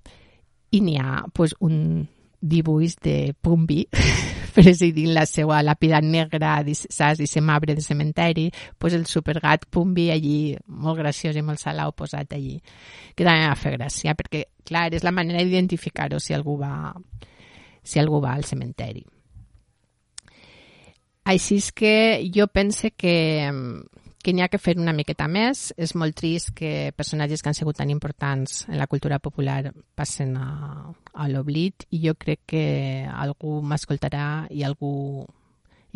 I 0.74 0.82
n'hi 0.82 0.98
ha 1.00 1.24
pues, 1.34 1.54
un 1.64 2.08
dibuix 2.42 2.98
de 3.02 3.34
Pumbi 3.42 3.86
presidint 4.58 5.14
la 5.14 5.26
seva 5.30 5.62
làpida 5.62 6.02
negra, 6.02 6.58
saps, 6.74 7.22
i 7.22 7.42
arbre 7.48 7.76
de 7.78 7.82
cementeri, 7.82 8.48
pues 8.78 8.94
el 8.94 9.06
supergat 9.06 9.68
Pumbi 9.70 10.10
allí, 10.12 10.58
molt 10.68 10.98
graciós 10.98 11.38
i 11.38 11.46
molt 11.46 11.62
salau 11.62 11.94
posat 11.94 12.34
allí, 12.34 12.58
que 13.16 13.24
també 13.24 13.46
va 13.46 13.56
fer 13.56 13.78
gràcia, 13.78 14.16
perquè, 14.18 14.48
clar, 14.66 14.90
és 14.94 15.06
la 15.06 15.14
manera 15.14 15.44
d'identificar-ho 15.44 16.20
si 16.20 16.34
algú 16.34 16.58
va 16.58 16.94
si 17.88 18.00
algú 18.00 18.20
va 18.20 18.34
al 18.34 18.44
cementeri. 18.44 19.06
Així 21.27 21.57
és 21.60 21.74
que 21.75 21.93
jo 22.31 22.46
pense 22.48 22.93
que, 22.96 23.51
que 24.24 24.34
n'hi 24.34 24.43
ha 24.46 24.48
que 24.48 24.62
fer 24.62 24.77
una 24.79 24.93
miqueta 24.96 25.27
més. 25.27 25.74
És 25.75 25.91
molt 26.00 26.15
trist 26.15 26.53
que 26.55 26.93
personatges 26.96 27.43
que 27.43 27.51
han 27.51 27.57
sigut 27.57 27.79
tan 27.81 27.91
importants 27.91 28.63
en 28.69 28.79
la 28.79 28.88
cultura 28.88 29.19
popular 29.19 29.74
passen 30.00 30.38
a, 30.39 30.48
a 31.13 31.27
l'oblit 31.27 31.84
i 31.91 32.00
jo 32.05 32.15
crec 32.15 32.46
que 32.53 32.63
algú 33.12 33.60
m'escoltarà 33.60 34.48
i 34.55 34.63
algú 34.63 35.27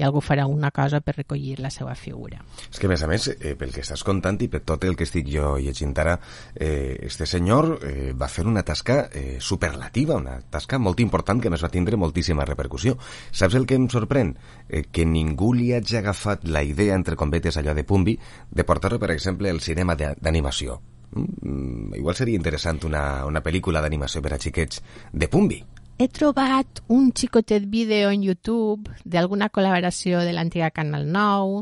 i 0.02 0.06
algú 0.06 0.22
farà 0.26 0.48
una 0.50 0.72
cosa 0.74 1.00
per 1.06 1.16
recollir 1.20 1.60
la 1.62 1.70
seva 1.70 1.94
figura. 1.96 2.42
És 2.68 2.80
que, 2.80 2.90
a 2.90 2.92
més 2.92 3.04
a 3.06 3.10
més, 3.10 3.28
eh, 3.32 3.54
pel 3.60 3.74
que 3.74 3.84
estàs 3.86 4.04
contant 4.08 4.40
i 4.42 4.50
per 4.52 4.64
tot 4.66 4.84
el 4.88 4.98
que 4.98 5.06
estic 5.06 5.30
jo 5.30 5.54
llegint 5.62 5.94
ara, 6.02 6.18
eh, 6.56 6.98
este 7.06 7.28
senyor 7.30 7.72
eh, 7.86 8.14
va 8.18 8.30
fer 8.32 8.48
una 8.50 8.66
tasca 8.66 9.04
eh, 9.14 9.38
superlativa, 9.40 10.18
una 10.18 10.40
tasca 10.42 10.80
molt 10.82 11.00
important 11.06 11.42
que 11.42 11.52
més 11.54 11.64
va 11.64 11.70
tindre 11.70 12.00
moltíssima 12.02 12.48
repercussió. 12.50 12.98
Saps 13.32 13.60
el 13.60 13.68
que 13.70 13.78
em 13.78 13.88
sorprèn? 13.90 14.34
Eh, 14.68 14.88
que 14.92 15.06
ningú 15.06 15.54
li 15.54 15.72
hagi 15.76 16.00
agafat 16.02 16.48
la 16.50 16.64
idea, 16.64 16.96
entre 16.96 17.16
convetes, 17.16 17.58
allò 17.58 17.76
de 17.78 17.86
Pumbi, 17.86 18.18
de 18.50 18.66
portar-lo, 18.66 19.00
per 19.00 19.12
exemple, 19.14 19.50
al 19.50 19.62
cinema 19.62 19.96
d'animació. 19.96 20.82
Mm, 21.12 21.94
igual 22.00 22.16
seria 22.16 22.40
interessant 22.40 22.80
una, 22.88 23.26
una 23.28 23.44
pel·lícula 23.44 23.84
d'animació 23.84 24.22
per 24.24 24.34
a 24.34 24.40
xiquets 24.40 24.82
de 25.12 25.28
Pumbi 25.28 25.60
he 26.02 26.08
trobat 26.10 26.80
un 26.88 27.12
xicotet 27.14 27.68
vídeo 27.70 28.10
en 28.10 28.24
YouTube 28.26 28.90
d'alguna 29.06 29.52
col·laboració 29.54 30.24
de 30.26 30.32
l'antiga 30.34 30.72
Canal 30.74 31.06
9, 31.14 31.60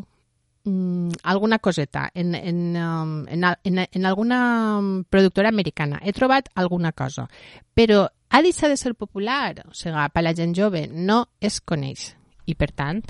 mmm, 0.63 1.17
alguna 1.23 1.59
coseta, 1.59 2.05
en, 2.13 2.35
en, 2.35 2.61
um, 2.79 3.27
en, 3.27 3.43
en, 3.63 3.81
en 3.91 4.05
alguna 4.05 4.79
productora 5.09 5.49
americana. 5.49 5.99
He 6.01 6.13
trobat 6.15 6.47
alguna 6.55 6.93
cosa, 6.93 7.27
però 7.75 8.05
ha 8.29 8.41
deixat 8.41 8.71
de 8.71 8.77
ser 8.79 8.93
popular, 8.95 9.65
o 9.67 9.75
sigui, 9.75 10.07
per 10.13 10.23
la 10.23 10.35
gent 10.37 10.55
jove 10.55 10.85
no 10.87 11.25
es 11.41 11.59
coneix 11.59 12.13
i, 12.45 12.55
per 12.55 12.71
tant, 12.71 13.03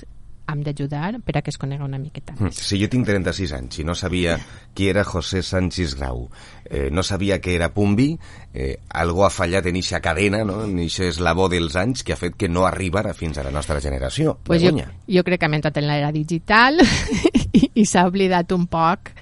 hem 0.52 0.64
d'ajudar 0.66 1.20
per 1.24 1.36
a 1.38 1.42
que 1.42 1.52
es 1.52 1.58
conega 1.60 1.86
una 1.86 1.98
miqueta 1.98 2.34
més. 2.38 2.58
Si 2.58 2.78
jo 2.80 2.88
tinc 2.90 3.06
36 3.08 3.54
anys 3.56 3.80
i 3.80 3.86
no 3.86 3.94
sabia 3.98 4.36
qui 4.74 4.88
era 4.90 5.04
José 5.04 5.42
Sánchez 5.46 5.96
Grau, 5.98 6.28
eh, 6.64 6.88
no 6.90 7.02
sabia 7.02 7.40
que 7.40 7.54
era 7.54 7.72
Pumbi, 7.74 8.12
eh, 8.54 8.76
algú 8.90 9.24
ha 9.24 9.30
fallat 9.30 9.66
en 9.66 9.78
eixa 9.80 10.00
cadena, 10.00 10.44
no? 10.44 10.62
en 10.64 10.78
eixa 10.82 11.08
eslabó 11.08 11.48
dels 11.52 11.76
anys 11.76 12.04
que 12.04 12.14
ha 12.14 12.20
fet 12.20 12.36
que 12.36 12.48
no 12.48 12.66
arribara 12.66 13.14
fins 13.14 13.38
a 13.38 13.46
la 13.46 13.54
nostra 13.54 13.80
generació. 13.80 14.38
Pues 14.44 14.62
jo, 14.62 14.74
jo 15.06 15.24
crec 15.24 15.40
que 15.40 15.50
hem 15.50 15.58
entrat 15.60 15.80
en 15.82 15.88
l'era 15.90 16.12
digital 16.12 16.80
i, 17.52 17.70
i 17.74 17.86
s'ha 17.86 18.06
oblidat 18.08 18.52
un 18.56 18.68
poc 18.70 19.14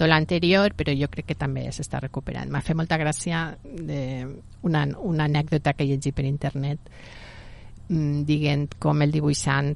tot 0.00 0.08
l'anterior, 0.08 0.72
però 0.72 0.94
jo 0.96 1.10
crec 1.12 1.32
que 1.32 1.36
també 1.36 1.66
s'està 1.74 2.00
recuperant. 2.00 2.48
M'ha 2.48 2.62
fet 2.64 2.78
molta 2.78 2.96
gràcia 3.00 3.50
de 3.62 4.02
una, 4.64 4.86
una 5.04 5.26
anècdota 5.28 5.74
que 5.76 5.84
he 5.84 5.90
llegit 5.90 6.16
per 6.16 6.24
internet 6.24 6.88
mm, 7.88 8.22
dient 8.28 8.68
com 8.80 9.04
el 9.04 9.12
dibuixant 9.12 9.74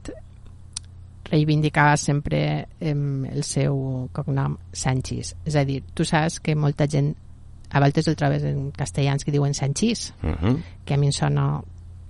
reivindicava 1.34 1.96
sempre 1.98 2.40
eh, 2.80 2.94
el 2.94 3.42
seu 3.42 4.08
cognom 4.14 4.56
Sanchis. 4.72 5.34
És 5.44 5.58
a 5.58 5.64
dir, 5.66 5.82
tu 5.94 6.06
saps 6.06 6.38
que 6.40 6.54
molta 6.54 6.86
gent 6.90 7.12
a 7.74 7.82
vegades 7.82 8.08
el 8.08 8.16
trobes 8.16 8.44
en 8.46 8.70
castellans 8.70 9.26
que 9.26 9.34
diuen 9.34 9.54
Sanchis, 9.54 10.12
uh 10.22 10.28
mhm. 10.28 10.36
-huh. 10.38 10.62
que 10.84 10.94
a 10.94 10.96
mi 10.96 11.06
em 11.06 11.12
sona 11.12 11.62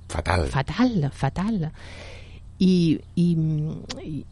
fatal. 0.08 0.48
Fatal, 0.48 1.10
fatal. 1.12 1.70
I, 2.58 3.00
i, 3.16 3.36
i, 4.02 4.24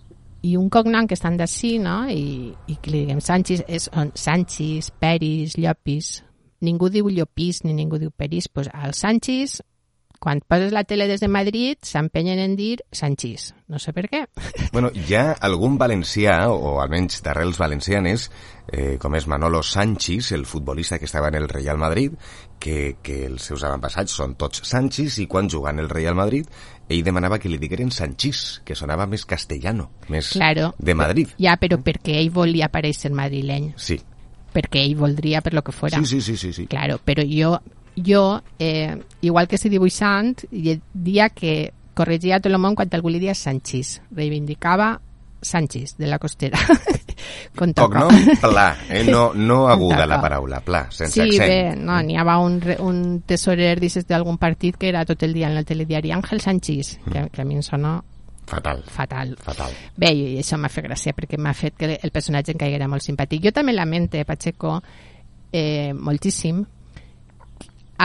i 0.42 0.56
un 0.56 0.68
cognom 0.68 1.06
que 1.06 1.14
estan 1.14 1.36
d'ací, 1.36 1.78
no? 1.78 2.08
I, 2.08 2.54
i 2.66 2.76
que 2.76 2.90
li 2.90 3.00
diguem 3.00 3.20
Sanchis, 3.20 3.64
és 3.66 3.90
Sanchis, 4.14 4.90
Peris, 4.90 5.56
Llopis, 5.56 6.22
ningú 6.60 6.88
diu 6.88 7.08
Llopis 7.08 7.64
ni 7.64 7.72
ningú 7.72 7.98
diu 7.98 8.10
Peris, 8.10 8.48
doncs 8.54 8.68
el 8.84 8.94
Sanchis 8.94 9.62
quan 10.22 10.38
poses 10.46 10.70
la 10.70 10.84
tele 10.86 11.08
des 11.10 11.18
de 11.18 11.26
Madrid 11.26 11.80
s'empenyen 11.82 12.38
en 12.38 12.54
dir 12.54 12.84
Sanchís. 12.94 13.48
No 13.66 13.80
sé 13.82 13.90
per 13.92 14.06
què. 14.06 14.22
Bueno, 14.72 14.88
hi 14.94 15.16
ha 15.18 15.34
algun 15.44 15.74
valencià, 15.76 16.46
o 16.48 16.78
almenys 16.80 17.18
d'arrels 17.24 17.58
valencianes, 17.60 18.28
eh, 18.70 18.94
com 19.02 19.16
és 19.18 19.26
Manolo 19.28 19.60
Sanchis, 19.66 20.30
el 20.32 20.46
futbolista 20.46 20.98
que 20.98 21.04
estava 21.04 21.28
en 21.28 21.36
el 21.40 21.48
Real 21.50 21.76
Madrid, 21.76 22.14
que, 22.62 22.96
que 23.02 23.26
els 23.26 23.50
seus 23.50 23.66
avantpassats 23.66 24.14
són 24.16 24.36
tots 24.40 24.62
Sanchis, 24.70 25.18
i 25.20 25.26
quan 25.26 25.50
jugant 25.52 25.82
el 25.82 25.90
Real 25.90 26.16
Madrid, 26.16 26.48
ell 26.88 27.02
demanava 27.04 27.40
que 27.42 27.50
li 27.50 27.58
digueren 27.60 27.90
Sanchís, 27.92 28.62
que 28.64 28.78
sonava 28.78 29.08
més 29.10 29.26
castellano, 29.28 29.90
més 30.08 30.32
claro, 30.38 30.72
de 30.78 30.96
Madrid. 30.96 31.36
Ja, 31.42 31.58
però 31.60 31.82
perquè 31.82 32.16
ell 32.22 32.32
volia 32.32 32.70
aparèixer 32.70 33.12
madrileny. 33.12 33.72
Sí. 33.76 33.98
Perquè 34.54 34.86
ell 34.86 34.96
voldria 34.96 35.42
per 35.42 35.52
lo 35.52 35.66
que 35.66 35.74
fora. 35.74 35.98
Sí, 35.98 36.06
sí, 36.06 36.22
sí, 36.22 36.38
sí. 36.38 36.52
sí. 36.54 36.66
Claro, 36.70 37.00
però 37.04 37.26
jo 37.26 37.56
jo, 37.96 38.42
eh, 38.58 39.02
igual 39.20 39.48
que 39.48 39.58
si 39.58 39.68
dibuixant, 39.68 40.36
dia 40.50 41.28
que 41.30 41.72
corregia 41.94 42.40
tot 42.40 42.52
el 42.52 42.60
món 42.60 42.76
quan 42.76 42.92
algú 42.92 43.12
li 43.12 43.20
dia 43.20 43.34
Sanchis. 43.34 44.00
Reivindicava 44.10 44.94
Sanchis, 45.42 45.96
de 45.98 46.06
la 46.06 46.18
costera. 46.18 46.58
Com 47.58 47.72
toca. 47.74 48.06
Cognom 48.06 48.38
pla, 48.40 48.68
eh? 48.88 49.04
no, 49.04 49.32
no 49.48 49.66
aguda 49.68 50.06
la 50.06 50.20
paraula, 50.20 50.60
pla, 50.60 50.86
sense 50.90 51.12
sí, 51.12 51.20
accent. 51.20 51.42
Sí, 51.42 51.50
bé, 51.50 51.76
no, 51.76 51.98
n'hi 52.02 52.16
havia 52.18 52.38
un, 52.40 52.56
un 52.80 53.02
tesorer 53.26 53.76
d'algun 54.08 54.38
partit 54.38 54.78
que 54.78 54.88
era 54.88 55.04
tot 55.04 55.22
el 55.22 55.34
dia 55.34 55.50
en 55.50 55.58
el 55.58 55.66
telediari 55.68 56.12
Àngel 56.12 56.40
Sanchis, 56.40 56.96
que, 57.04 57.20
mm. 57.20 57.28
que 57.34 57.42
a 57.42 57.44
mi 57.44 57.60
em 57.60 57.62
sona 57.66 58.00
Fatal. 58.52 58.82
Fatal. 58.90 59.36
Fatal. 59.38 59.72
Bé, 59.96 60.10
i 60.12 60.38
això 60.40 60.58
m'ha 60.58 60.68
fet 60.68 60.84
gràcia 60.84 61.14
perquè 61.16 61.38
m'ha 61.38 61.54
fet 61.54 61.76
que 61.78 61.94
el 61.94 62.10
personatge 62.12 62.52
em 62.52 62.58
caiguera 62.60 62.88
molt 62.90 63.04
simpàtic. 63.04 63.40
Jo 63.46 63.52
també 63.54 63.72
lamente, 63.72 64.24
Pacheco, 64.28 64.80
eh, 65.52 65.92
moltíssim, 65.94 66.64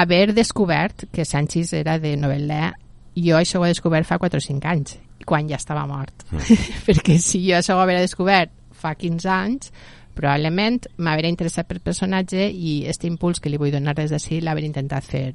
haver 0.02 0.34
descobert 0.38 1.08
que 1.12 1.26
Sánchez 1.26 1.74
era 1.74 1.98
de 2.00 2.16
novel·la 2.20 2.72
jo 3.18 3.38
això 3.38 3.60
ho 3.62 3.66
he 3.66 3.74
descobert 3.74 4.08
fa 4.08 4.20
4 4.22 4.38
o 4.38 4.48
5 4.48 4.72
anys 4.72 4.98
quan 5.28 5.50
ja 5.50 5.60
estava 5.60 5.86
mort 5.90 6.26
mm. 6.32 6.64
perquè 6.88 7.20
si 7.20 7.44
jo 7.48 7.58
això 7.60 7.78
ho 7.78 7.84
haguera 7.84 8.06
descobert 8.06 8.54
fa 8.78 8.96
15 8.96 9.30
anys 9.34 9.72
probablement 10.18 10.88
m'haurà 10.98 11.30
interessat 11.30 11.68
per 11.70 11.82
personatge 11.84 12.50
i 12.50 12.82
aquest 12.86 13.06
impuls 13.10 13.42
que 13.42 13.52
li 13.54 13.60
vull 13.62 13.74
donar 13.74 13.96
des 13.98 14.14
d'ací 14.14 14.42
l'haver 14.42 14.66
intentat 14.66 15.06
fer 15.06 15.28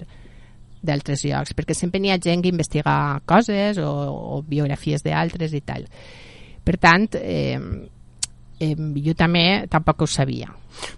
d'altres 0.83 1.23
llocs, 1.25 1.55
perquè 1.55 1.77
sempre 1.79 2.01
n'hi 2.03 2.11
ha 2.11 2.21
gent 2.21 2.43
que 2.43 2.51
investiga 2.51 2.95
coses 3.27 3.79
o, 3.79 3.91
o 4.37 4.41
biografies 4.43 5.05
d'altres 5.07 5.55
i 5.55 5.63
tal. 5.63 5.87
Per 6.63 6.77
tant, 6.83 7.07
eh, 7.19 7.59
eh, 8.59 8.75
jo 9.07 9.15
també 9.19 9.45
tampoc 9.71 10.03
ho 10.03 10.11
sabia. 10.11 10.51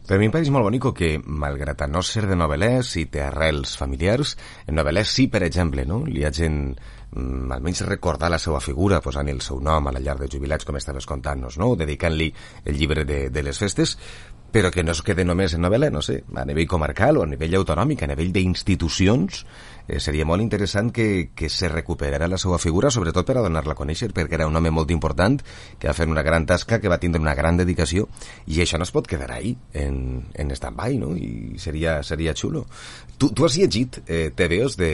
Per 0.09 0.19
mi 0.21 0.29
em 0.29 0.35
pareix 0.35 0.51
molt 0.55 0.69
bonic 0.69 0.91
que, 0.99 1.15
malgrat 1.25 1.85
no 1.91 2.03
ser 2.05 2.27
de 2.29 2.37
novel·lès 2.39 2.95
i 3.01 3.07
té 3.11 3.25
arrels 3.25 3.77
familiars, 3.81 4.37
en 4.69 4.79
novel·lès 4.79 5.15
sí, 5.17 5.29
per 5.33 5.43
exemple, 5.47 5.87
no? 5.89 6.03
li 6.05 6.25
ha 6.25 6.33
gent 6.35 6.75
almenys 7.15 7.85
recordar 7.87 8.31
la 8.33 8.41
seva 8.43 8.61
figura 8.61 9.01
posant 9.01 9.29
el 9.31 9.41
seu 9.45 9.61
nom 9.63 9.87
a 9.87 9.93
la 9.95 10.03
llar 10.03 10.19
de 10.19 10.29
jubilats 10.31 10.67
com 10.67 10.77
estaves 10.77 11.07
contant-nos, 11.07 11.59
no? 11.63 11.75
dedicant-li 11.79 12.33
el 12.65 12.79
llibre 12.79 13.05
de, 13.05 13.29
de 13.31 13.45
les 13.47 13.59
festes 13.59 13.99
però 14.55 14.71
que 14.71 14.85
no 14.85 14.93
es 14.95 15.01
quede 15.03 15.25
només 15.27 15.57
en 15.57 15.65
novel·la, 15.65 15.89
no 15.91 15.99
sé, 15.99 16.21
a 16.39 16.45
nivell 16.47 16.69
comarcal 16.71 17.17
o 17.19 17.25
a 17.25 17.27
nivell 17.27 17.57
autonòmic, 17.59 18.05
a 18.05 18.09
nivell 18.13 18.31
d'institucions, 18.31 19.41
eh, 19.89 19.99
seria 19.99 20.23
molt 20.31 20.45
interessant 20.45 20.93
que, 20.95 21.33
que 21.35 21.51
se 21.51 21.67
recuperara 21.73 22.29
la 22.31 22.39
seva 22.39 22.61
figura, 22.63 22.93
sobretot 22.95 23.27
per 23.27 23.41
a 23.41 23.43
donar-la 23.43 23.75
a 23.75 23.81
conèixer, 23.81 24.13
perquè 24.15 24.39
era 24.39 24.47
un 24.47 24.55
home 24.55 24.71
molt 24.71 24.95
important, 24.95 25.41
que 25.75 25.91
va 25.91 25.97
fer 25.99 26.07
una 26.07 26.23
gran 26.23 26.47
tasca, 26.47 26.79
que 26.79 26.93
va 26.93 27.01
tindre 27.03 27.19
una 27.19 27.35
gran 27.35 27.59
dedicació, 27.59 28.07
i 28.47 28.63
això 28.63 28.79
no 28.79 28.87
es 28.87 28.95
pot 28.95 29.11
quedar 29.11 29.33
ahí, 29.35 29.57
en, 29.75 30.29
en 30.39 30.55
stand-by, 30.55 31.03
no? 31.03 31.17
I 31.19 31.59
seria, 31.59 31.99
seria 32.07 32.39
xulo. 32.39 32.63
Tu, 33.19 33.35
tu 33.35 33.51
has 33.51 33.59
llegit 33.59 34.05
eh, 34.07 34.29
TVOs 34.39 34.79
de, 34.79 34.93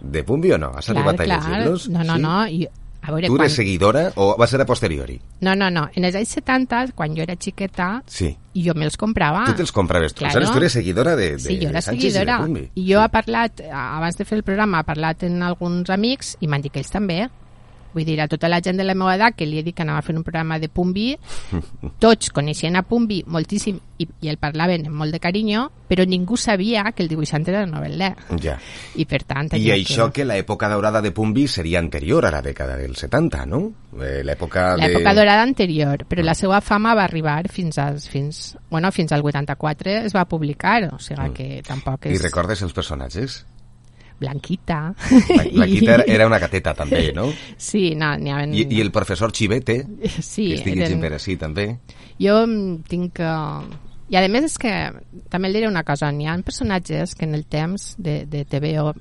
de 0.00 0.24
Pumbi 0.24 0.52
o 0.52 0.58
no? 0.58 0.72
Has 0.76 0.90
clar, 0.90 0.98
arribat 0.98 1.20
a 1.20 1.30
llegir-los? 1.30 1.88
No, 1.88 2.04
no, 2.04 2.16
sí? 2.16 2.22
no. 2.22 2.34
I 2.46 2.68
a 3.06 3.12
veure, 3.12 3.28
tu 3.28 3.36
eres 3.36 3.52
quan... 3.52 3.54
seguidora 3.54 4.02
o 4.18 4.32
va 4.38 4.48
ser 4.50 4.58
a 4.60 4.66
posteriori? 4.66 5.20
No, 5.46 5.54
no, 5.54 5.68
no. 5.70 5.86
En 5.94 6.08
els 6.08 6.16
anys 6.18 6.32
70, 6.40 6.80
quan 6.98 7.14
jo 7.14 7.22
era 7.22 7.36
xiqueta, 7.38 8.02
sí. 8.10 8.32
jo 8.58 8.74
me'ls 8.74 8.98
comprava. 8.98 9.44
Tu 9.46 9.60
te'ls 9.60 9.72
compraves 9.72 10.16
tu. 10.16 10.24
Claro. 10.24 10.50
Tu 10.50 10.58
eres 10.58 10.74
seguidora 10.74 11.14
de, 11.14 11.30
de, 11.36 11.44
sí, 11.44 11.58
jo 11.60 11.70
era 11.70 11.78
de 11.78 11.86
Sánchez 11.86 12.12
seguidora. 12.12 12.32
i 12.32 12.40
de 12.40 12.46
Pumbi. 12.46 12.64
I 12.74 12.86
jo 12.90 13.02
he 13.04 13.08
parlat, 13.14 13.62
abans 13.70 14.18
de 14.18 14.26
fer 14.26 14.40
el 14.40 14.46
programa, 14.46 14.82
he 14.82 14.88
parlat 14.88 15.22
amb 15.28 15.46
alguns 15.46 15.92
amics 15.94 16.34
i 16.40 16.50
m'han 16.50 16.66
dit 16.66 16.74
que 16.74 16.82
ells 16.82 16.90
també. 16.90 17.28
Vull 17.96 18.04
dir, 18.04 18.18
a 18.20 18.28
tota 18.28 18.50
la 18.52 18.60
gent 18.60 18.76
de 18.76 18.84
la 18.84 18.92
meva 18.92 19.14
edat 19.16 19.38
que 19.38 19.46
li 19.48 19.56
he 19.56 19.64
dit 19.64 19.72
que 19.72 19.84
anava 19.86 20.02
a 20.02 20.04
fer 20.04 20.12
un 20.18 20.24
programa 20.26 20.58
de 20.60 20.68
Pumbi, 20.68 21.14
tots 22.04 22.28
coneixien 22.36 22.76
a 22.76 22.82
Pumbi 22.84 23.22
moltíssim 23.32 23.78
i, 23.96 24.06
i 24.20 24.28
el 24.28 24.36
parlaven 24.36 24.90
amb 24.90 25.00
molt 25.00 25.16
de 25.16 25.20
carinyo, 25.22 25.62
però 25.88 26.04
ningú 26.04 26.36
sabia 26.36 26.84
que 26.92 27.04
el 27.04 27.08
dibuixant 27.08 27.46
era 27.48 27.62
novel·là. 27.68 28.10
Ja. 28.42 28.58
I 29.00 29.06
per 29.08 29.22
tant... 29.24 29.48
I 29.56 29.72
això 29.72 30.10
que 30.12 30.26
l'època 30.28 30.68
daurada 30.68 31.00
de 31.00 31.14
Pumbi 31.16 31.46
seria 31.48 31.80
anterior 31.80 32.28
a 32.28 32.34
la 32.34 32.42
dècada 32.44 32.76
dels 32.76 33.00
70, 33.06 33.46
no? 33.48 33.62
Eh, 33.96 34.20
L'època 34.26 34.74
de... 34.76 34.84
L'època 34.84 35.16
dorada 35.16 35.46
anterior, 35.46 36.04
però 36.10 36.24
la 36.26 36.36
seva 36.36 36.60
fama 36.60 36.92
va 36.98 37.06
arribar 37.08 37.38
fins 37.48 37.80
als, 37.80 38.10
fins, 38.12 38.58
bueno, 38.68 38.92
fins 38.92 39.16
al 39.16 39.24
84 39.24 40.02
es 40.04 40.16
va 40.16 40.28
publicar, 40.28 40.82
o 40.92 41.00
sigui 41.00 41.32
que 41.36 41.50
tampoc 41.64 42.10
és... 42.10 42.18
I 42.20 42.24
recordes 42.28 42.60
els 42.66 42.76
personatges? 42.76 43.44
Blanquita. 44.20 44.94
La, 45.36 45.44
la 45.52 45.66
Quita 45.72 45.98
era- 46.06 46.26
una 46.26 46.38
gateta 46.38 46.72
també, 46.74 47.10
no? 47.12 47.26
Sí, 47.56 47.94
no, 47.94 48.14
n'hi 48.16 48.30
ha... 48.32 48.44
I, 48.46 48.66
I 48.78 48.80
el 48.80 48.90
professor 48.94 49.32
Chivete, 49.32 49.80
Sí, 50.20 50.48
que 50.54 50.62
llegint 50.70 50.86
eren- 50.86 51.02
per 51.04 51.12
així 51.18 51.36
també. 51.36 51.66
Jo 52.20 52.38
tinc 52.88 53.12
que... 53.20 53.32
I 54.08 54.16
a 54.20 54.22
més 54.30 54.44
és 54.46 54.54
que 54.62 54.72
també 55.28 55.50
diré 55.50 55.66
una 55.66 55.82
cosa, 55.82 56.12
n'hi 56.14 56.28
ha 56.30 56.36
personatges 56.46 57.16
que 57.18 57.26
en 57.26 57.34
el 57.34 57.44
temps 57.50 57.94
de, 57.98 58.20
de 58.30 58.44
TVO 58.46 58.92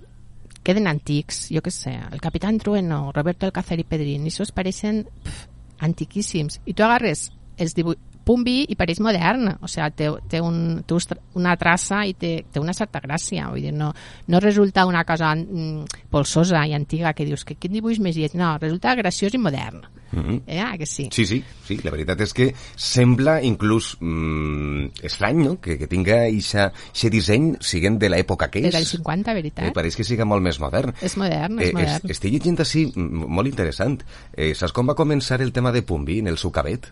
queden 0.66 0.88
antics, 0.90 1.44
jo 1.54 1.62
què 1.62 1.70
sé, 1.70 1.94
el 2.12 2.20
Capitán 2.20 2.58
Trueno, 2.58 3.12
Roberto 3.14 3.46
Alcázar 3.46 3.78
i 3.80 3.86
Pedrín, 3.86 4.26
i 4.26 4.32
això 4.34 4.48
pareixen 4.52 5.04
pf, 5.06 5.44
antiquíssims. 5.86 6.58
I 6.66 6.74
tu 6.74 6.82
agarres 6.84 7.28
els 7.62 7.76
dibu 7.78 7.94
Pumbi 8.26 8.64
i 8.74 8.76
pareix 8.76 9.00
modern, 9.06 9.52
o 9.62 9.70
sigui, 9.70 9.92
té, 9.96 10.10
té, 10.32 10.42
un, 10.42 10.82
té 10.88 10.98
una 11.38 11.56
traça 11.62 12.04
i 12.10 12.16
té, 12.18 12.40
té 12.52 12.60
una 12.60 12.74
certa 12.74 13.00
gràcia, 13.04 13.50
vull 13.54 13.62
dir, 13.68 13.74
no, 13.76 13.92
no 14.28 14.42
resulta 14.42 14.88
una 14.90 15.04
cosa 15.06 15.36
mm, 15.36 16.08
polsosa 16.10 16.66
i 16.66 16.74
antiga 16.74 17.14
que 17.14 17.28
dius 17.28 17.46
que 17.46 17.60
quin 17.60 17.76
dibuix 17.78 18.02
més 18.02 18.18
lleig, 18.18 18.34
no, 18.40 18.56
resulta 18.62 18.96
graciós 18.98 19.36
i 19.38 19.42
modern. 19.42 19.86
Mhm. 20.16 20.42
Eh, 20.48 20.60
ah, 20.62 20.78
que 20.78 20.86
sí? 20.86 21.10
Sí, 21.12 21.26
sí, 21.26 21.44
sí, 21.68 21.78
la 21.84 21.92
veritat 21.92 22.22
és 22.24 22.34
que 22.34 22.48
sembla 22.80 23.42
inclús 23.44 23.96
mm, 24.00 25.02
estrany, 25.04 25.42
no?, 25.44 25.56
que, 25.62 25.78
que 25.82 25.90
tinga 25.92 26.22
aquest 26.30 27.10
disseny 27.12 27.56
siguent 27.60 28.00
de 28.00 28.10
l'època 28.14 28.50
que 28.50 28.62
és. 28.64 28.70
Des 28.70 28.78
del 28.80 28.88
50, 28.88 29.34
veritat? 29.36 29.70
Eh, 29.70 29.74
pareix 29.76 29.98
que 29.98 30.08
siga 30.08 30.26
molt 30.26 30.46
més 30.46 30.60
modern. 30.64 30.96
És 31.02 31.18
modern, 31.20 31.60
és 31.60 31.70
Eh, 31.70 31.74
modern. 31.76 32.12
estic 32.16 32.32
llegint 32.38 32.62
així, 32.64 32.86
mm, 32.96 33.26
molt 33.28 33.52
interessant. 33.52 34.06
Eh, 34.34 34.54
saps 34.56 34.72
com 34.72 34.88
va 34.88 34.96
començar 34.96 35.42
el 35.42 35.52
tema 35.52 35.74
de 35.76 35.84
Pumbi 35.84 36.20
en 36.20 36.28
el 36.32 36.38
seu 36.38 36.52
cabet? 36.52 36.88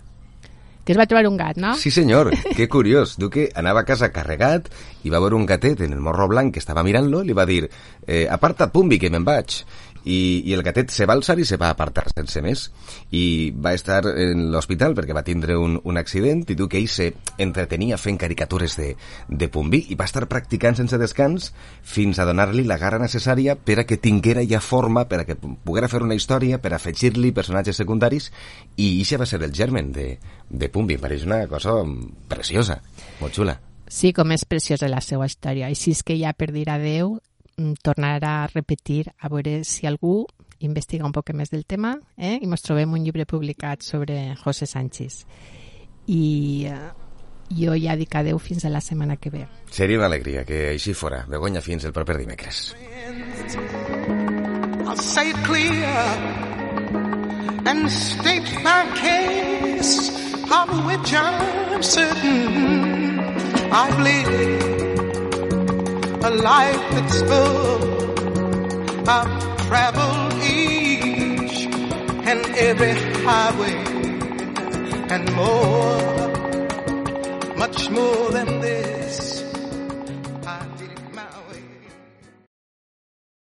Que 0.84 0.92
es 0.92 1.00
va 1.00 1.06
trobar 1.08 1.30
un 1.30 1.38
gat, 1.40 1.60
no? 1.64 1.78
Sí, 1.80 1.92
senyor, 1.96 2.34
que 2.58 2.68
curiós. 2.68 3.16
Diu 3.20 3.30
que 3.32 3.48
anava 3.56 3.84
a 3.84 3.88
casa 3.88 4.12
carregat 4.12 4.68
i 5.08 5.14
va 5.14 5.22
veure 5.24 5.38
un 5.38 5.48
gatet 5.48 5.80
en 5.86 5.96
el 5.96 6.02
morro 6.04 6.28
blanc 6.28 6.52
que 6.56 6.60
estava 6.60 6.84
mirant-lo 6.84 7.22
i 7.24 7.30
li 7.30 7.38
va 7.38 7.48
dir 7.48 7.62
eh, 7.64 8.26
aparta't, 8.28 8.74
Pumbi, 8.74 9.00
que 9.00 9.12
me'n 9.14 9.24
vaig. 9.24 9.62
I, 10.06 10.44
I 10.46 10.54
el 10.56 10.64
gatet 10.64 10.92
se 10.92 11.08
va 11.10 11.16
alçar 11.18 11.38
i 11.40 11.46
se 11.48 11.58
va 11.60 11.70
apartar 11.74 12.06
sense 12.12 12.42
més. 12.44 12.66
I 13.16 13.52
va 13.56 13.74
estar 13.74 14.02
en 14.10 14.50
l'hospital 14.54 14.96
perquè 14.98 15.16
va 15.16 15.26
tindre 15.26 15.58
un, 15.60 15.80
un 15.84 16.00
accident 16.00 16.44
i 16.48 16.58
diu 16.60 16.70
que 16.70 16.80
ell 16.82 16.90
se 16.92 17.12
entretenia 17.42 18.00
fent 18.02 18.20
caricatures 18.22 18.78
de, 18.80 18.94
de 19.30 19.50
Pumbi 19.52 19.84
i 19.94 20.00
va 20.00 20.08
estar 20.10 20.26
practicant 20.32 20.80
sense 20.80 21.00
descans 21.00 21.52
fins 21.82 22.20
a 22.20 22.28
donar-li 22.30 22.66
la 22.68 22.80
garra 22.82 23.02
necessària 23.02 23.56
per 23.56 23.80
a 23.82 23.88
que 23.88 24.00
tinguera 24.02 24.46
ja 24.48 24.62
forma, 24.64 25.08
per 25.10 25.24
a 25.24 25.28
que 25.28 25.38
poguera 25.38 25.92
fer 25.92 26.04
una 26.04 26.18
història, 26.20 26.60
per 26.60 26.74
afegir-li 26.74 27.34
personatges 27.36 27.80
secundaris 27.80 28.32
i 28.78 28.96
això 29.02 29.20
va 29.22 29.30
ser 29.30 29.42
el 29.44 29.54
germen 29.54 29.92
de, 29.96 30.18
de 30.50 30.70
Pumbi. 30.70 30.98
Pareix 31.02 31.28
una 31.28 31.46
cosa 31.48 31.80
preciosa, 32.30 32.82
molt 33.22 33.36
xula. 33.36 33.60
Sí, 33.94 34.14
com 34.16 34.32
és 34.34 34.46
preciosa 34.50 34.88
la 34.90 35.02
seva 35.06 35.28
història. 35.30 35.70
I 35.70 35.78
si 35.78 35.92
és 35.94 36.02
que 36.06 36.16
ja 36.18 36.32
per 36.34 36.50
dir 36.56 36.66
adeu, 36.72 37.20
mm, 37.58 37.80
tornarà 37.84 38.44
a 38.44 38.48
repetir 38.48 39.08
a 39.20 39.30
veure 39.30 39.64
si 39.64 39.88
algú 39.88 40.26
investiga 40.64 41.06
un 41.06 41.12
poc 41.12 41.34
més 41.36 41.52
del 41.52 41.66
tema 41.66 41.98
eh? 42.18 42.38
i 42.40 42.48
ens 42.48 42.64
trobem 42.64 42.94
un 42.94 43.04
llibre 43.04 43.26
publicat 43.26 43.84
sobre 43.84 44.36
José 44.40 44.66
Sánchez. 44.70 45.24
I 46.08 46.68
eh, 46.72 46.78
jo 47.54 47.76
ja 47.78 47.96
dic 48.00 48.16
adeu 48.16 48.40
fins 48.40 48.66
a 48.66 48.72
la 48.72 48.82
setmana 48.82 49.18
que 49.18 49.30
ve. 49.30 49.46
Seria 49.72 49.98
una 50.00 50.08
alegria 50.08 50.44
que 50.46 50.70
així 50.74 50.94
fora. 50.94 51.24
Begoña, 51.30 51.62
fins 51.62 51.86
el 51.86 51.94
proper 51.94 52.18
dimecres. 52.18 52.74
I'll 54.86 54.98
say 54.98 55.30
it 55.32 55.38
clear 55.44 55.88
and 57.66 57.90
state 57.90 58.64
my 58.64 58.86
case, 58.96 60.12
of 60.52 60.86
which 60.86 61.14
I'm 61.14 61.82
certain 61.82 63.20
I've 63.72 64.00
lived 64.00 64.73
a 66.24 66.30
life 66.30 66.90
that's 66.92 67.22
full. 67.22 67.84
I've 69.10 69.58
traveled 69.68 70.34
each 70.42 71.66
and 72.30 72.46
every 72.56 72.94
highway 73.26 73.76
and 75.14 75.26
more, 75.36 76.28
much 77.58 77.90
more 77.90 78.32
than 78.32 78.62
this. 78.62 79.33